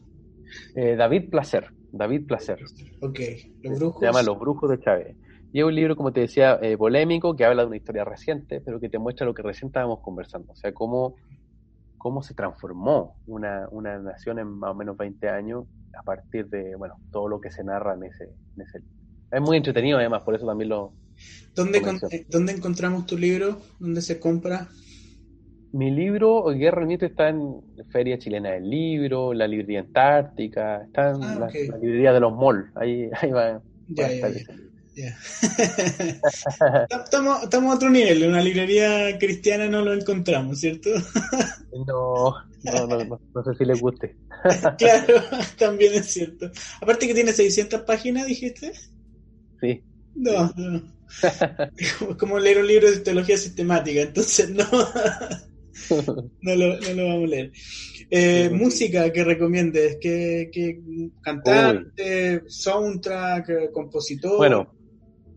[0.75, 2.59] eh, David Placer, David Placer,
[3.01, 3.19] Ok,
[3.63, 3.99] Los Brujos.
[3.99, 5.17] se llama Los Brujos de Chávez.
[5.53, 8.61] Y es un libro, como te decía, eh, polémico, que habla de una historia reciente,
[8.61, 11.15] pero que te muestra lo que recién estábamos conversando, o sea, cómo,
[11.97, 15.65] cómo se transformó una, una nación en más o menos 20 años
[15.99, 18.93] a partir de, bueno, todo lo que se narra en ese, en ese libro.
[19.31, 20.95] Es muy entretenido además, por eso también lo...
[21.55, 21.99] ¿Dónde, con-
[22.29, 23.61] ¿Dónde encontramos tu libro?
[23.79, 24.69] ¿Dónde se compra?
[25.71, 31.09] Mi libro, Guerra del Mito, está en Feria Chilena del Libro, la librería Antártica, está
[31.11, 31.47] en Ah, la,
[31.81, 34.07] librería de los malls, ahí, ahí va, ya.
[37.05, 38.23] estamos, estamos a otro nivel.
[38.23, 40.89] En una librería cristiana no lo encontramos, ¿cierto?
[41.87, 44.15] No, no, no, no, no sé si les guste.
[44.77, 45.23] claro,
[45.57, 46.51] también es cierto.
[46.79, 48.73] Aparte que tiene 600 páginas, dijiste.
[49.59, 49.81] Sí,
[50.13, 50.83] No, no.
[51.75, 54.65] Es como leer un libro de teología sistemática, entonces no,
[56.41, 57.51] no, lo, no lo vamos a leer.
[58.09, 60.79] Eh, Sí, música que recomiendes, que, que
[61.21, 64.37] cantante, soundtrack, compositor.
[64.37, 64.75] Bueno,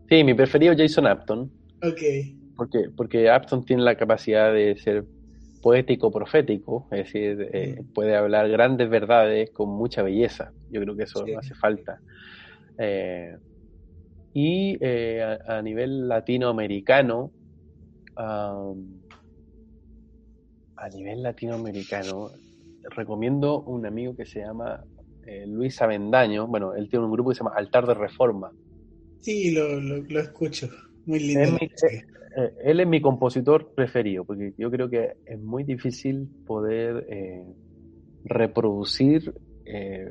[0.09, 1.53] sí, mi preferido es Jason Apton,
[1.83, 2.03] Ok,
[2.55, 5.07] porque, porque Apton tiene la capacidad de ser
[5.63, 10.53] poético profético, es decir, eh, puede hablar grandes verdades con mucha belleza.
[10.69, 11.35] Yo creo que eso Sí.
[11.35, 12.01] hace falta.
[12.79, 13.37] Eh,
[14.33, 17.33] y eh, a, a nivel latinoamericano,
[18.17, 19.03] am,
[20.77, 22.31] a nivel latinoamericano,
[22.91, 24.85] recomiendo un amigo que se llama
[25.23, 26.47] eh, Luis Avendaño.
[26.47, 28.53] Bueno, él tiene un grupo que se llama Altar de Reforma.
[29.27, 30.71] Sí, lo, lo, lo escucho.
[31.05, 31.51] Muy lindo.
[31.53, 31.71] Mi-
[32.39, 37.45] Eh, él es mi compositor preferido, porque yo creo que es muy difícil poder eh,
[38.25, 39.35] reproducir
[39.65, 40.09] eh,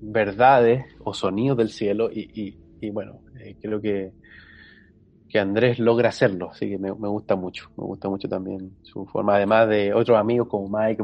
[0.00, 4.14] verdades o sonidos del cielo y, y- y bueno, eh, creo que,
[5.28, 9.06] que Andrés logra hacerlo, así que me, me gusta mucho, me gusta mucho también su
[9.06, 11.02] forma, además de otros amigos como Mike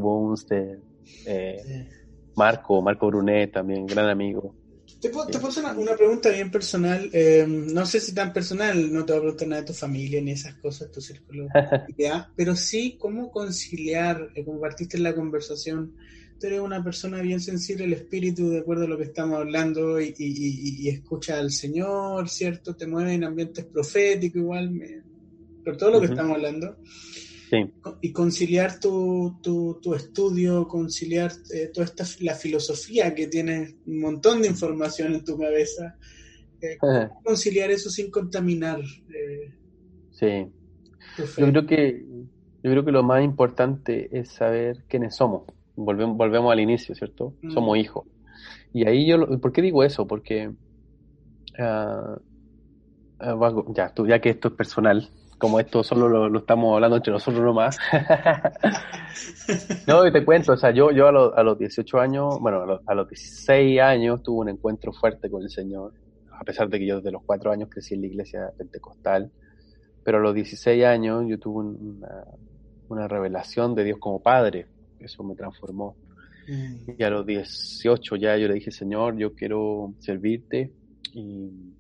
[1.25, 1.89] eh, Sí.
[2.37, 4.57] Marco, Marco Brunet también, gran amigo.
[5.01, 7.11] Te puedo, te puedo hacer una, una pregunta bien personal.
[7.12, 10.20] eh, no sé si tan personal, no te voy a preguntar nada de tu familia
[10.23, 11.48] ni esas cosas, tu círculo.
[11.98, 12.32] ¿ya?
[12.36, 15.94] Pero sí, ¿cómo conciliar, eh, como partiste en la conversación?
[16.39, 20.01] Tú eres una persona bien sensible al espíritu, de acuerdo a lo que estamos hablando,
[20.01, 22.74] y, y- y- y escucha al Señor, ¿cierto?
[22.74, 25.05] Te mueve en ambientes proféticos, igual, me-
[25.65, 26.78] por todo lo que estamos hablando.
[27.55, 27.72] Sí.
[28.02, 34.01] Y conciliar tu, tu, tu estudio, conciliar eh, toda esta la filosofía que tienes un
[34.01, 35.97] montón de información en tu cabeza.
[36.60, 39.55] Eh, ¿cómo conciliar eso sin contaminar eh,
[40.10, 40.47] Sí.
[41.36, 42.05] Yo creo que
[42.62, 45.43] yo creo que lo más importante es saber quiénes somos.
[45.76, 47.35] Volvemos, volvemos al inicio, ¿cierto?
[47.43, 47.51] Mm.
[47.52, 48.06] Somos hijos.
[48.72, 50.06] Y ahí yo, lo- ¿por qué digo eso?
[50.06, 50.51] Porque
[51.59, 52.16] ah,
[53.74, 57.43] ya, tú, ya que esto es personal, como esto solo lo, estamos hablando entre nosotros
[57.43, 57.78] nomás.
[59.86, 62.81] no, y te cuento, o sea, yo, yo a, los 18 años, bueno, a los,
[62.86, 65.93] a los 16 años tuve un encuentro fuerte con el Señor,
[66.32, 69.31] a pesar de que yo desde los 4 años crecí en la iglesia pentecostal,
[70.02, 72.24] pero a los 16 años yo tuve una,
[72.89, 74.66] una revelación de Dios como Padre,
[74.98, 75.97] eso me transformó.
[76.48, 76.93] Mm.
[76.98, 80.73] Y a los 18 ya yo le dije, Señor, yo quiero servirte
[81.12, 81.73] y,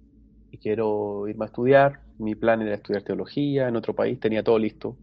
[0.62, 2.00] quiero irme a estudiar.
[2.18, 4.96] Mi plan era estudiar teología en otro país, tenía todo listo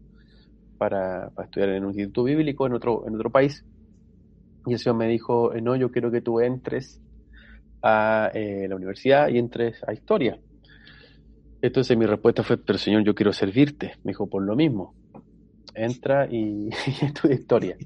[0.78, 3.64] para, estudiar en un instituto bíblico en otro, en otro país.
[4.66, 7.00] Y el Señor me dijo, eh, no, yo quiero que tú entres
[7.82, 10.38] a eh, la universidad y entres a historia.
[11.60, 13.94] Entonces mi respuesta fue, pero Señor, yo quiero servirte.
[14.04, 14.94] Me dijo, por lo mismo,
[15.74, 16.68] entra y,
[17.02, 17.76] y estudia historia.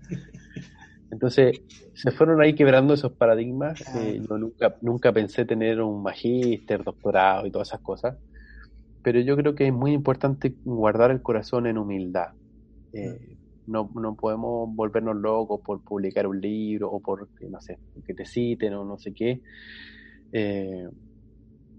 [1.11, 1.61] Entonces,
[1.95, 3.83] se fueron ahí quebrando esos paradigmas.
[4.29, 8.19] yo nunca, nunca pensé tener un magíster, doctorado y todas esas cosas.
[9.07, 12.31] Pero yo creo que es muy importante guardar el corazón en humildad.
[12.93, 13.37] Eh,
[13.69, 18.25] no, no podemos volvernos locos por publicar un libro o por, no sé, que te
[18.25, 19.43] citen o no sé qué.
[20.33, 20.89] Eh,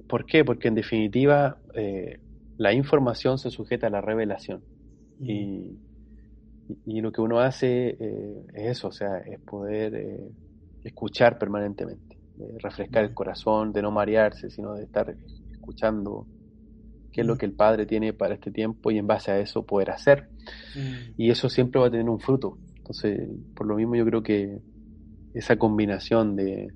[0.08, 0.46] ¿Por qué?
[0.46, 2.22] Porque en definitiva eh,
[2.56, 4.64] la información se sujeta a la revelación.
[5.20, 5.76] Y
[6.86, 10.30] y, lo que uno hace eh, es eso, o sea, es poder eh,
[10.84, 12.18] escuchar permanentemente,
[12.60, 15.16] refrescar el corazón, de no marearse, sino de estar
[15.52, 16.28] escuchando
[17.18, 19.66] qué es lo que el Padre tiene para este tiempo y en base a eso
[19.66, 20.30] poder hacer.
[20.76, 21.14] Mm.
[21.18, 22.60] Y eso siempre va a tener un fruto.
[22.76, 24.60] Entonces, por lo mismo yo creo que
[25.34, 26.68] esa combinación de,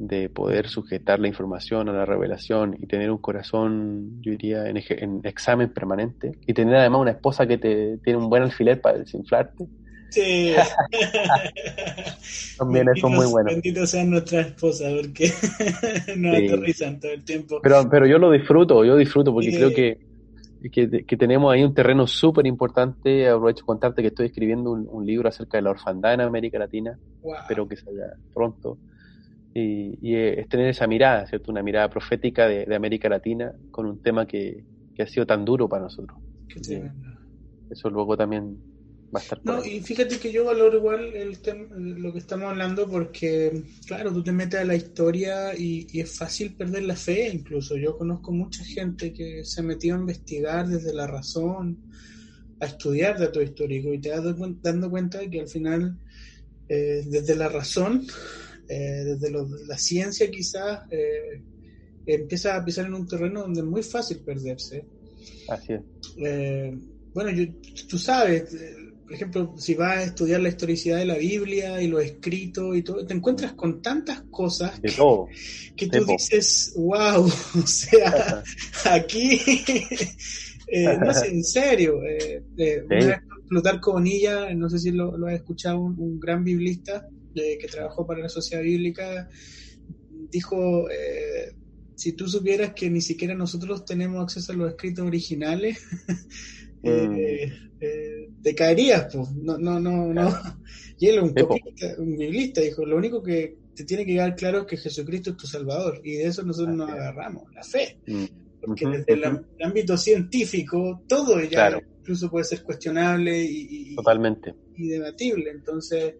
[0.00, 4.78] de poder sujetar la información a la revelación y tener un corazón, yo diría, en,
[5.22, 9.68] examen permanente y tener además una esposa que te tiene un buen alfiler para desinflarte.
[10.10, 10.54] Sí.
[12.58, 13.50] También eso es muy bueno.
[13.50, 15.32] Bendito sea nuestra esposa porque
[16.16, 17.60] nos aterrizan todo el tiempo.
[17.62, 19.98] Pero, pero yo lo disfruto, yo disfruto porque creo que,
[20.70, 23.28] que, tenemos ahí un terreno súper importante.
[23.28, 26.98] Aprovecho de contarte que estoy escribiendo un, libro acerca de la orfandad en América Latina.
[27.42, 28.78] Espero que salga pronto
[29.58, 31.50] y, es tener esa mirada, ¿cierto?
[31.50, 34.64] Una mirada profética de, América Latina con un tema que,
[34.98, 36.18] ha sido tan duro para nosotros.
[37.70, 38.56] eso luego también
[39.16, 39.40] va a estar.
[39.44, 41.36] no, y fíjate que yo valoro igual el
[42.02, 46.54] lo que estamos hablando porque, claro, tú te metes a la historia y, es fácil
[46.54, 47.76] perder la fe, incluso.
[47.76, 51.78] Yo conozco mucha gente que se metió a investigar desde la razón,
[52.60, 54.22] a estudiar datos históricos y te das
[54.62, 55.98] dando cuenta de que al final,
[56.68, 58.06] eh, desde la razón,
[58.68, 61.42] eh, desde la ciencia quizás, eh,
[62.06, 64.84] empieza a pisar en un terreno donde es muy fácil perderse.
[65.48, 65.82] Así es.
[66.18, 66.76] Eh,
[67.12, 67.30] bueno,
[67.88, 68.54] tú sabes,
[69.06, 72.82] por ejemplo, si vas a estudiar la historicidad de la Biblia y lo escrito y
[72.82, 77.24] todo, te encuentras con tantas cosas que, tú dices, wow,
[77.62, 78.42] o sea,
[78.90, 79.40] aquí,
[81.00, 82.42] no sé, en serio, eh,
[83.48, 88.28] Plutarco Bonilla, no sé si lo, has escuchado, un gran biblista, que trabajó para la
[88.28, 89.28] sociedad bíblica,
[90.30, 91.54] dijo, eh,
[91.94, 95.78] si tú supieras que ni siquiera nosotros tenemos acceso a los escritos originales,
[96.86, 97.76] eh, mm.
[97.80, 99.30] eh, te caerías, pues.
[99.32, 100.30] No, no, no, no.
[100.98, 101.34] Y él, un,
[101.98, 105.36] un biblista, dijo, lo único que te tiene que quedar claro es que Jesucristo es
[105.36, 106.00] tu Salvador.
[106.02, 107.98] Y de eso nosotros nos agarramos, la fe.
[108.06, 108.24] Mm.
[108.62, 114.54] Porque desde el, ámbito científico, todo ya incluso puede ser cuestionable y, Totalmente.
[114.76, 115.50] y debatible.
[115.50, 116.14] Entonces,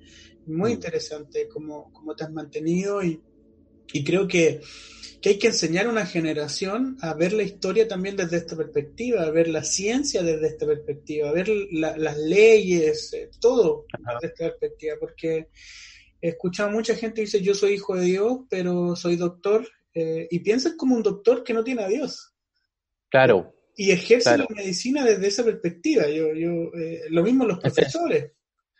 [0.47, 0.74] muy mm.
[0.74, 3.20] interesante cómo, cómo te has mantenido y,
[3.93, 4.61] y creo que,
[5.21, 9.23] que, hay que enseñar a una generación a ver la historia también desde esta perspectiva,
[9.23, 13.87] a ver la ciencia desde esta perspectiva, a ver las leyes, eh, todo
[14.21, 15.49] desde esta perspectiva, porque
[16.21, 19.67] he escuchado a mucha gente que dice yo soy hijo de Dios, pero soy doctor,
[19.95, 22.35] eh, y piensas como un doctor que no tiene a Dios.
[23.09, 23.55] Claro.
[23.75, 26.09] Y ejerce la medicina desde esa perspectiva.
[26.09, 28.33] Yo, yo, eh, lo mismo los profesores.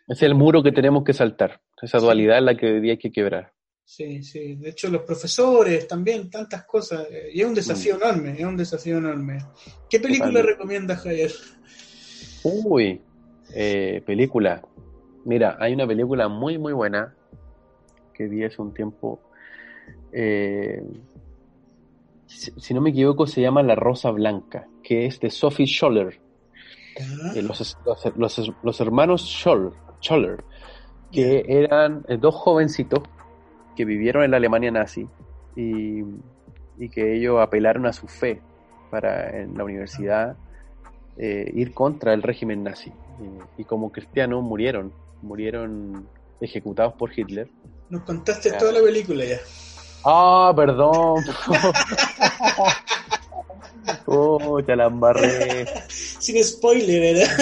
[0.09, 2.99] Es el muro que tenemos que saltar, esa dualidad es la que hoy día hay
[2.99, 3.53] que quebrar.
[3.86, 8.02] Sí, sí, de hecho los profesores también, tantas cosas, eh, y es un desafío mm.
[8.02, 9.38] enorme, es un desafío enorme.
[9.88, 11.30] ¿Qué película recomiendas, Javier?
[12.42, 13.00] Uy,
[13.54, 14.60] eh, película.
[15.24, 17.14] Mira, hay una película muy, muy buena
[18.12, 19.20] que vi hace un tiempo.
[20.10, 20.82] Eh,
[22.26, 26.18] si, no me equivoco, se llama La Rosa Blanca, que es de Sophie Scholler.
[27.36, 27.76] los,
[28.16, 30.44] los, los, hermanos Scholler Scholler,
[31.12, 33.00] que eran eh, dos jovencitos
[33.77, 35.07] que vivieron en la Alemania nazi
[35.55, 36.03] y,
[36.90, 38.40] que ellos apelaron a su fe
[38.90, 40.36] para en la universidad
[41.16, 42.93] eh, ir contra el régimen nazi.
[43.57, 44.93] Y, como cristianos murieron,
[45.23, 46.07] murieron
[46.40, 47.48] ejecutados por Hitler.
[47.89, 49.39] Nos contaste toda la película ya.
[50.05, 51.24] Ah, perdón.
[54.07, 55.66] oh, ya la embarré.
[55.89, 57.36] Sin spoiler, ¿verdad?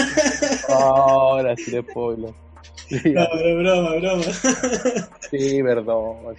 [0.69, 2.44] Ahora sí, spoiler.
[2.91, 4.23] No, pero broma, broma.
[5.31, 6.37] Sí, perdón.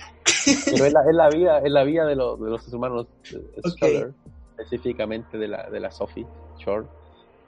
[0.66, 4.12] Pero es la, es la vida, es la vida de, los de los humanos eh,
[4.58, 6.26] específicamente de la, de la Sophie
[6.58, 6.86] Shore,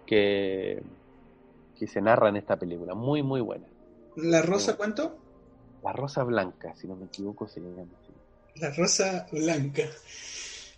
[0.05, 0.81] que,
[1.77, 2.95] que se narra en esta película.
[2.95, 3.67] Muy, muy buena.
[4.15, 5.15] ¿La rosa cuánto?
[5.83, 8.11] La Rosa Blanca, si no me equivoco, se llama así.
[8.59, 9.83] La rosa blanca.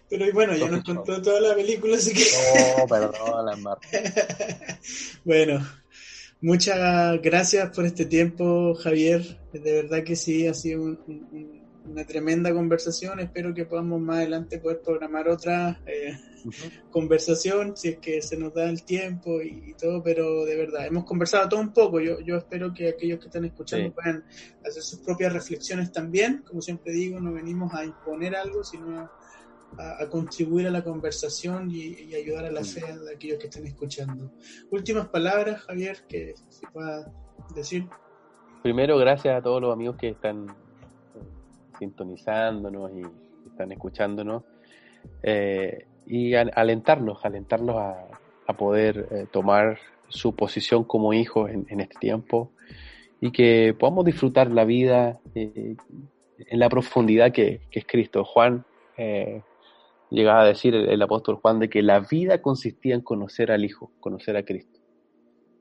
[0.10, 2.26] Pero y bueno, ya nos contó toda la película, así que...
[2.78, 3.78] Oh, perdón, la
[5.24, 5.66] bueno,
[6.42, 9.40] muchas gracias por este tiempo, Javier.
[9.54, 11.60] De verdad que sí, ha sido un- un- un-
[11.92, 13.20] una tremenda conversación.
[13.20, 16.14] Espero que podamos más adelante poder programar otra eh,
[16.92, 20.86] conversación, si es que se nos da el tiempo y, y todo, pero de verdad,
[20.88, 22.00] hemos conversado todo un poco.
[22.00, 23.94] Yo, yo espero que aquellos que están escuchando Sí.
[23.94, 24.24] puedan
[24.66, 26.44] hacer sus propias reflexiones también.
[26.48, 29.10] Como siempre digo, no venimos a imponer algo, sino
[29.78, 33.48] a, a contribuir a la conversación y, y ayudar a la fe de aquellos que
[33.48, 34.32] estén escuchando.
[34.72, 37.12] Últimas palabras, Javier, que se pueda
[37.56, 37.88] decir.
[38.64, 40.48] Primero, gracias a todos los amigos que están
[41.16, 41.20] eh,
[41.80, 43.02] sintonizándonos y
[43.50, 44.44] están escuchándonos.
[45.24, 48.08] eh, y al- alentarlos, alentarlos a,
[48.48, 49.78] a poder eh, tomar
[50.08, 52.52] su posición como hijos en, en este tiempo
[53.22, 55.76] y que podamos disfrutar la vida eh,
[56.38, 58.26] en la profundidad que, que es Cristo.
[58.26, 58.66] Juan
[58.98, 59.44] eh,
[60.10, 63.64] llegaba a decir, el, el apóstol Juan, de que la vida consistía en conocer al
[63.66, 64.80] Hijo, conocer a Cristo.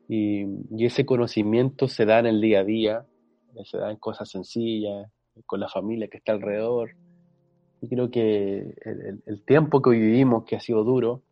[0.08, 3.06] Y, y ese conocimiento se da en el día a día,
[3.64, 5.10] se da en cosas sencillas,
[5.46, 6.90] con la familia que está alrededor.
[7.80, 11.22] Y creo que el- el tiempo que hoy vivimos, que ha sido duro,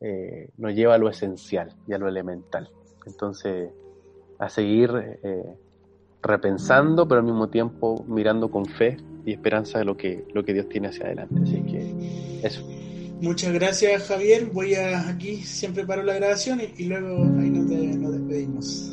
[0.00, 2.68] eh, nos lleva a lo esencial y a lo elemental.
[3.06, 3.70] Entonces,
[4.38, 4.90] a seguir
[5.22, 5.44] eh,
[6.22, 10.52] repensando, pero al mismo tiempo mirando con fe y esperanza de lo que, lo que
[10.54, 11.34] Dios tiene hacia adelante.
[11.42, 12.66] Así que eso.
[13.20, 14.46] Muchas gracias, Javier.
[14.46, 18.92] Voy a aquí, siempre paro la grabación y, y luego ahí nos, de- nos despedimos.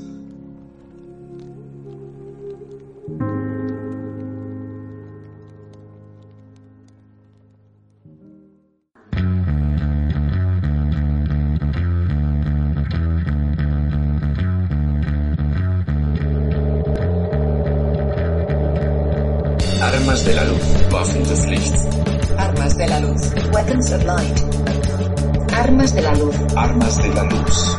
[19.82, 20.62] Armas de la luz,
[20.92, 21.97] Waffen des Lichts.
[22.68, 23.22] Armas de la luz.
[23.54, 24.40] Weapons of light.
[25.54, 26.36] Armas de la luz.
[26.58, 27.78] Armas de la luz.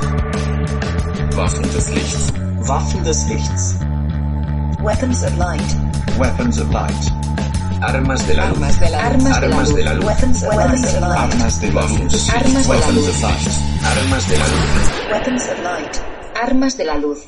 [1.37, 2.33] Waffen des Lichts.
[2.67, 3.75] Waffen des Lichts.
[4.83, 5.75] Weapons of light.
[6.19, 7.05] Weapons of light.
[7.83, 8.57] Armas de la luz.
[8.57, 10.05] Armas de la Armas Armas de la luz.
[10.07, 11.19] Weapons, weapons of light.
[11.19, 12.31] Armas de la luz.
[12.31, 13.09] Armas de la Weapons luz.
[13.09, 13.49] of light.
[13.93, 15.13] Armas de la luz.
[15.13, 16.01] Weapons of light.
[16.43, 17.19] Armas de la luz.